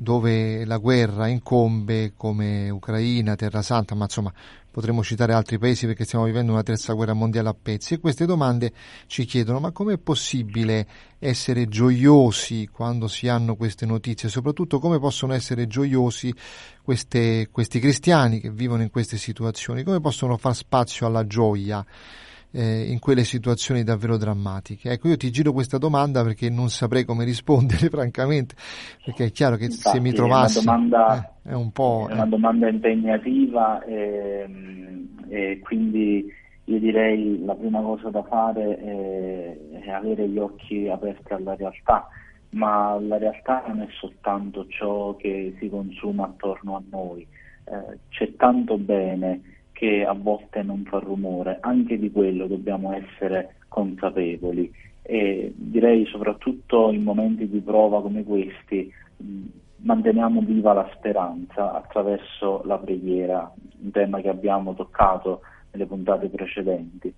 dove 0.00 0.64
la 0.64 0.78
guerra 0.78 1.26
incombe 1.26 2.12
come 2.16 2.70
Ucraina, 2.70 3.36
Terra 3.36 3.62
Santa, 3.62 3.94
ma 3.94 4.04
insomma 4.04 4.32
potremmo 4.70 5.02
citare 5.02 5.32
altri 5.32 5.58
paesi 5.58 5.86
perché 5.86 6.04
stiamo 6.04 6.24
vivendo 6.24 6.52
una 6.52 6.62
terza 6.62 6.92
guerra 6.92 7.12
mondiale 7.12 7.48
a 7.48 7.56
pezzi. 7.60 7.94
E 7.94 7.98
queste 7.98 8.26
domande 8.26 8.72
ci 9.06 9.24
chiedono 9.24 9.60
ma 9.60 9.72
com'è 9.72 9.98
possibile 9.98 10.86
essere 11.18 11.66
gioiosi 11.66 12.68
quando 12.70 13.08
si 13.08 13.28
hanno 13.28 13.56
queste 13.56 13.86
notizie, 13.86 14.28
soprattutto 14.28 14.78
come 14.78 14.98
possono 14.98 15.32
essere 15.32 15.66
gioiosi 15.66 16.32
queste, 16.82 17.48
questi 17.50 17.80
cristiani 17.80 18.40
che 18.40 18.50
vivono 18.50 18.82
in 18.82 18.90
queste 18.90 19.16
situazioni, 19.16 19.82
come 19.82 20.00
possono 20.00 20.36
far 20.36 20.54
spazio 20.54 21.06
alla 21.06 21.26
gioia 21.26 21.84
eh, 22.52 22.90
in 22.90 22.98
quelle 22.98 23.24
situazioni 23.24 23.82
davvero 23.82 24.16
drammatiche. 24.16 24.90
Ecco, 24.90 25.08
io 25.08 25.16
ti 25.16 25.30
giro 25.30 25.52
questa 25.52 25.78
domanda 25.78 26.22
perché 26.22 26.50
non 26.50 26.68
saprei 26.68 27.04
come 27.04 27.24
rispondere, 27.24 27.88
francamente, 27.90 28.54
perché 29.04 29.26
è 29.26 29.30
chiaro 29.30 29.56
che 29.56 29.64
Infatti, 29.64 29.96
se 29.96 30.00
mi 30.00 30.12
trovassi... 30.12 30.58
È 30.58 30.62
una 30.62 30.72
domanda, 30.72 31.34
eh, 31.42 31.50
è 31.50 31.54
un 31.54 31.70
po', 31.70 32.06
è 32.08 32.12
una 32.12 32.24
eh. 32.24 32.28
domanda 32.28 32.68
impegnativa 32.68 33.84
e, 33.84 34.46
e, 35.28 35.58
quindi 35.60 36.26
io 36.64 36.78
direi 36.78 37.42
la 37.44 37.54
prima 37.54 37.80
cosa 37.80 38.10
da 38.10 38.22
fare 38.24 38.76
è, 38.76 39.80
è 39.84 39.90
avere 39.90 40.28
gli 40.28 40.38
occhi 40.38 40.88
aperti 40.88 41.32
alla 41.32 41.54
realtà 41.54 42.08
ma 42.50 42.98
la 42.98 43.18
realtà 43.18 43.64
non 43.66 43.82
è 43.82 43.88
soltanto 43.98 44.66
ciò 44.68 45.16
che 45.16 45.54
si 45.58 45.68
consuma 45.68 46.24
attorno 46.24 46.76
a 46.76 46.82
noi, 46.90 47.26
eh, 47.64 47.98
c'è 48.08 48.34
tanto 48.36 48.78
bene 48.78 49.57
che 49.78 50.04
a 50.04 50.12
volte 50.12 50.64
non 50.64 50.82
fa 50.82 50.98
rumore, 50.98 51.58
anche 51.60 52.00
di 52.00 52.10
quello 52.10 52.48
dobbiamo 52.48 52.92
essere 52.94 53.58
consapevoli 53.68 54.68
e 55.02 55.52
direi 55.54 56.04
soprattutto 56.06 56.90
in 56.90 57.04
momenti 57.04 57.48
di 57.48 57.60
prova 57.60 58.02
come 58.02 58.24
questi 58.24 58.92
manteniamo 59.76 60.40
viva 60.40 60.72
la 60.72 60.90
speranza 60.96 61.74
attraverso 61.74 62.62
la 62.64 62.76
preghiera, 62.76 63.52
un 63.80 63.92
tema 63.92 64.20
che 64.20 64.28
abbiamo 64.28 64.74
toccato 64.74 65.42
nelle 65.70 65.86
puntate 65.86 66.26
precedenti. 66.26 67.14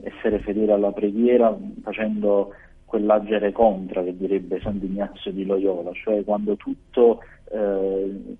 Essere 0.00 0.38
fedeli 0.38 0.70
alla 0.70 0.92
preghiera 0.92 1.52
facendo 1.82 2.54
quell'agere 2.84 3.50
contra 3.50 4.04
che 4.04 4.16
direbbe 4.16 4.60
Sant'Ignazio 4.60 5.32
di 5.32 5.44
Loyola, 5.44 5.90
cioè 5.92 6.22
quando 6.22 6.54
tutto 6.54 7.18
eh, 7.50 8.36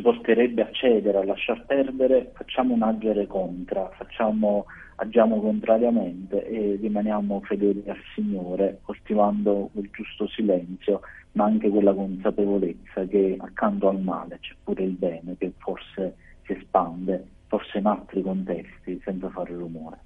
ci 0.00 0.02
porterebbe 0.02 0.62
a 0.62 0.70
cedere, 0.72 1.18
a 1.18 1.24
lasciar 1.24 1.64
perdere, 1.66 2.32
facciamo 2.34 2.72
un 2.72 2.82
agere 2.82 3.26
contra, 3.26 3.90
facciamo, 3.96 4.64
agiamo 4.96 5.40
contrariamente 5.40 6.46
e 6.46 6.78
rimaniamo 6.80 7.42
fedeli 7.44 7.84
al 7.86 7.98
Signore, 8.14 8.78
coltivando 8.82 9.68
quel 9.72 9.90
giusto 9.92 10.26
silenzio, 10.28 11.02
ma 11.32 11.44
anche 11.44 11.68
quella 11.68 11.92
consapevolezza 11.92 13.04
che 13.06 13.36
accanto 13.38 13.88
al 13.88 14.00
male 14.00 14.38
c'è 14.40 14.54
pure 14.64 14.84
il 14.84 14.92
bene 14.92 15.36
che 15.38 15.52
forse 15.58 16.16
si 16.44 16.52
espande, 16.52 17.22
forse 17.46 17.78
in 17.78 17.86
altri 17.86 18.22
contesti, 18.22 18.98
senza 19.04 19.28
fare 19.28 19.52
rumore. 19.52 19.98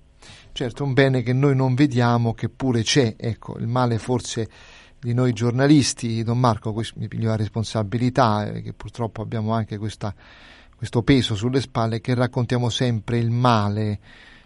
Certo, 0.52 0.85
un 0.85 0.92
bene 0.92 1.22
che 1.22 1.33
noi 1.33 1.54
non 1.54 1.74
vediamo, 1.74 2.33
che 2.35 2.48
pure 2.48 2.83
c'è, 2.83 3.14
ecco, 3.16 3.59
il 3.59 3.66
male 3.68 3.98
forse 3.98 4.48
di 5.05 5.12
noi 5.12 5.35
giornalisti, 5.35 6.23
Don 6.23 6.40
Marco 6.40 6.75
mi 6.95 7.09
piglio 7.09 7.29
la 7.29 7.37
responsabilità, 7.37 8.47
eh, 8.47 8.62
che 8.62 8.73
purtroppo 8.73 9.21
abbiamo 9.21 9.53
anche 9.53 9.77
questa, 9.77 10.14
questo 10.75 11.03
peso 11.03 11.35
sulle 11.35 11.61
spalle, 11.61 12.01
che 12.01 12.14
raccontiamo 12.14 12.71
sempre 12.71 13.19
il 13.19 13.31
male, 13.31 13.99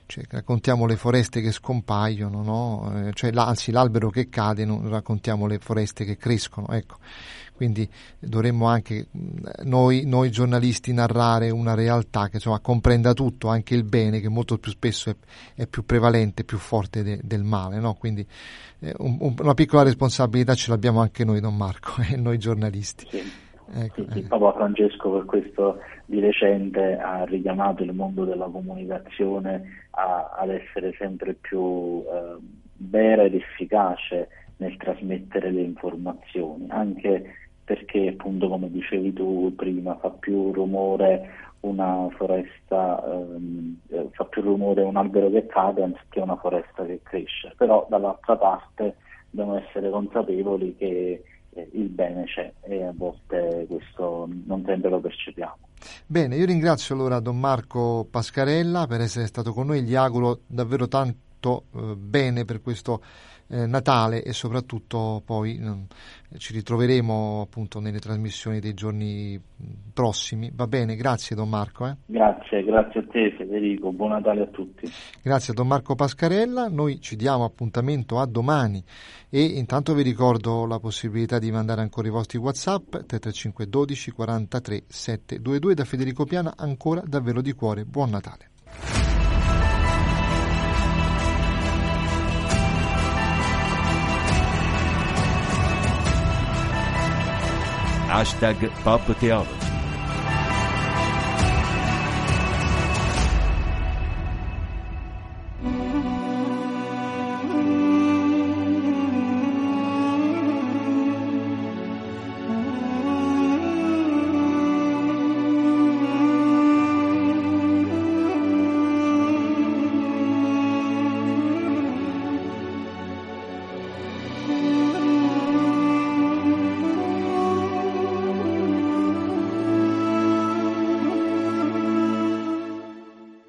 cioè 0.06 0.24
raccontiamo 0.28 0.84
le 0.86 0.96
foreste 0.96 1.40
che 1.40 1.52
scompaiono, 1.52 2.42
no? 2.42 3.06
eh, 3.06 3.12
cioè, 3.12 3.30
anzi 3.36 3.70
l'albero 3.70 4.10
che 4.10 4.28
cade, 4.28 4.64
non 4.64 4.88
raccontiamo 4.88 5.46
le 5.46 5.60
foreste 5.60 6.04
che 6.04 6.16
crescono, 6.16 6.66
ecco. 6.70 6.96
Quindi 7.58 7.88
dovremmo 8.20 8.68
anche 8.68 9.08
noi, 9.64 10.04
noi, 10.06 10.30
giornalisti 10.30 10.92
narrare 10.92 11.50
una 11.50 11.74
realtà 11.74 12.28
che 12.28 12.36
insomma, 12.36 12.60
comprenda 12.60 13.14
tutto, 13.14 13.48
anche 13.48 13.74
il 13.74 13.82
bene, 13.82 14.20
che 14.20 14.28
molto 14.28 14.58
più 14.58 14.70
spesso 14.70 15.10
è, 15.10 15.16
è 15.56 15.66
più 15.66 15.84
prevalente, 15.84 16.44
più 16.44 16.56
forte 16.56 17.02
de, 17.02 17.18
del 17.20 17.42
male. 17.42 17.80
No? 17.80 17.94
Quindi 17.94 18.24
eh, 18.78 18.94
un, 18.98 19.16
un, 19.18 19.34
una 19.40 19.54
piccola 19.54 19.82
responsabilità 19.82 20.54
ce 20.54 20.70
l'abbiamo 20.70 21.00
anche 21.00 21.24
noi, 21.24 21.40
Don 21.40 21.56
Marco, 21.56 22.00
e 22.08 22.16
noi 22.16 22.38
giornalisti. 22.38 23.04
Sì. 23.10 23.46
Ecco, 23.74 24.04
sì, 24.04 24.20
sì, 24.20 24.22
Papa 24.22 24.52
Francesco 24.52 25.10
per 25.10 25.24
questo 25.26 25.80
di 26.06 26.20
recente 26.20 26.96
ha 26.96 27.24
richiamato 27.24 27.82
il 27.82 27.92
mondo 27.92 28.24
della 28.24 28.46
comunicazione 28.46 29.88
a, 29.90 30.36
ad 30.38 30.50
essere 30.50 30.94
sempre 30.96 31.34
più 31.34 32.02
eh, 32.06 32.36
vera 32.76 33.24
ed 33.24 33.34
efficace 33.34 34.28
nel 34.58 34.76
trasmettere 34.76 35.50
le 35.50 35.62
informazioni, 35.62 36.66
anche 36.68 37.47
perché 37.68 38.08
appunto 38.08 38.48
come 38.48 38.70
dicevi 38.70 39.12
tu 39.12 39.52
prima 39.54 39.94
fa 39.98 40.08
più 40.08 40.52
rumore 40.52 41.50
una 41.60 42.08
foresta, 42.16 43.04
ehm, 43.04 43.80
eh, 43.90 44.08
fa 44.12 44.24
più 44.24 44.40
rumore 44.40 44.80
un 44.84 44.96
albero 44.96 45.28
che 45.28 45.44
cade 45.44 45.82
anziché 45.82 46.20
una 46.20 46.36
foresta 46.36 46.86
che 46.86 47.00
cresce, 47.02 47.52
però 47.58 47.86
dall'altra 47.90 48.36
parte 48.38 48.96
dobbiamo 49.28 49.58
essere 49.58 49.90
consapevoli 49.90 50.76
che 50.78 51.22
eh, 51.50 51.68
il 51.72 51.88
bene 51.88 52.24
c'è 52.24 52.50
e 52.62 52.84
a 52.84 52.92
volte 52.96 53.66
questo 53.68 54.26
non 54.46 54.62
sempre 54.64 54.88
lo 54.88 55.00
percepiamo. 55.00 55.58
Bene, 56.06 56.36
io 56.36 56.46
ringrazio 56.46 56.94
allora 56.94 57.20
Don 57.20 57.38
Marco 57.38 58.06
Pascarella 58.10 58.86
per 58.86 59.02
essere 59.02 59.26
stato 59.26 59.52
con 59.52 59.66
noi, 59.66 59.82
gli 59.82 59.94
auguro 59.94 60.40
davvero 60.46 60.88
tanto 60.88 61.64
eh, 61.74 61.96
bene 61.96 62.46
per 62.46 62.62
questo 62.62 63.02
eh, 63.48 63.66
Natale 63.66 64.22
e 64.22 64.32
soprattutto 64.32 65.22
poi 65.24 65.58
eh, 65.58 66.38
ci 66.38 66.52
ritroveremo 66.52 67.42
appunto 67.42 67.80
nelle 67.80 67.98
trasmissioni 67.98 68.60
dei 68.60 68.74
giorni 68.74 69.40
prossimi. 69.92 70.50
Va 70.54 70.66
bene, 70.66 70.96
grazie 70.96 71.34
Don 71.34 71.48
Marco. 71.48 71.86
Eh. 71.86 71.96
Grazie, 72.06 72.62
grazie 72.62 73.00
a 73.00 73.04
te 73.10 73.34
Federico, 73.36 73.92
buon 73.92 74.10
Natale 74.10 74.42
a 74.42 74.46
tutti. 74.46 74.86
Grazie 75.22 75.52
a 75.52 75.56
Don 75.56 75.66
Marco 75.66 75.94
Pascarella, 75.94 76.68
noi 76.68 77.00
ci 77.00 77.16
diamo 77.16 77.44
appuntamento 77.44 78.18
a 78.18 78.26
domani 78.26 78.82
e 79.30 79.42
intanto 79.42 79.94
vi 79.94 80.02
ricordo 80.02 80.66
la 80.66 80.78
possibilità 80.78 81.38
di 81.38 81.50
mandare 81.50 81.80
ancora 81.80 82.08
i 82.08 82.10
vostri 82.10 82.38
Whatsapp 82.38 82.90
335 82.90 83.68
12 83.68 84.10
43 84.10 84.82
722 84.86 85.74
da 85.74 85.84
Federico 85.84 86.24
Piana, 86.24 86.54
ancora 86.56 87.02
davvero 87.04 87.40
di 87.40 87.52
cuore, 87.52 87.84
buon 87.84 88.10
Natale. 88.10 88.50
Hashtag 98.18 98.68
Pop 98.82 99.00
Theology. 99.20 99.67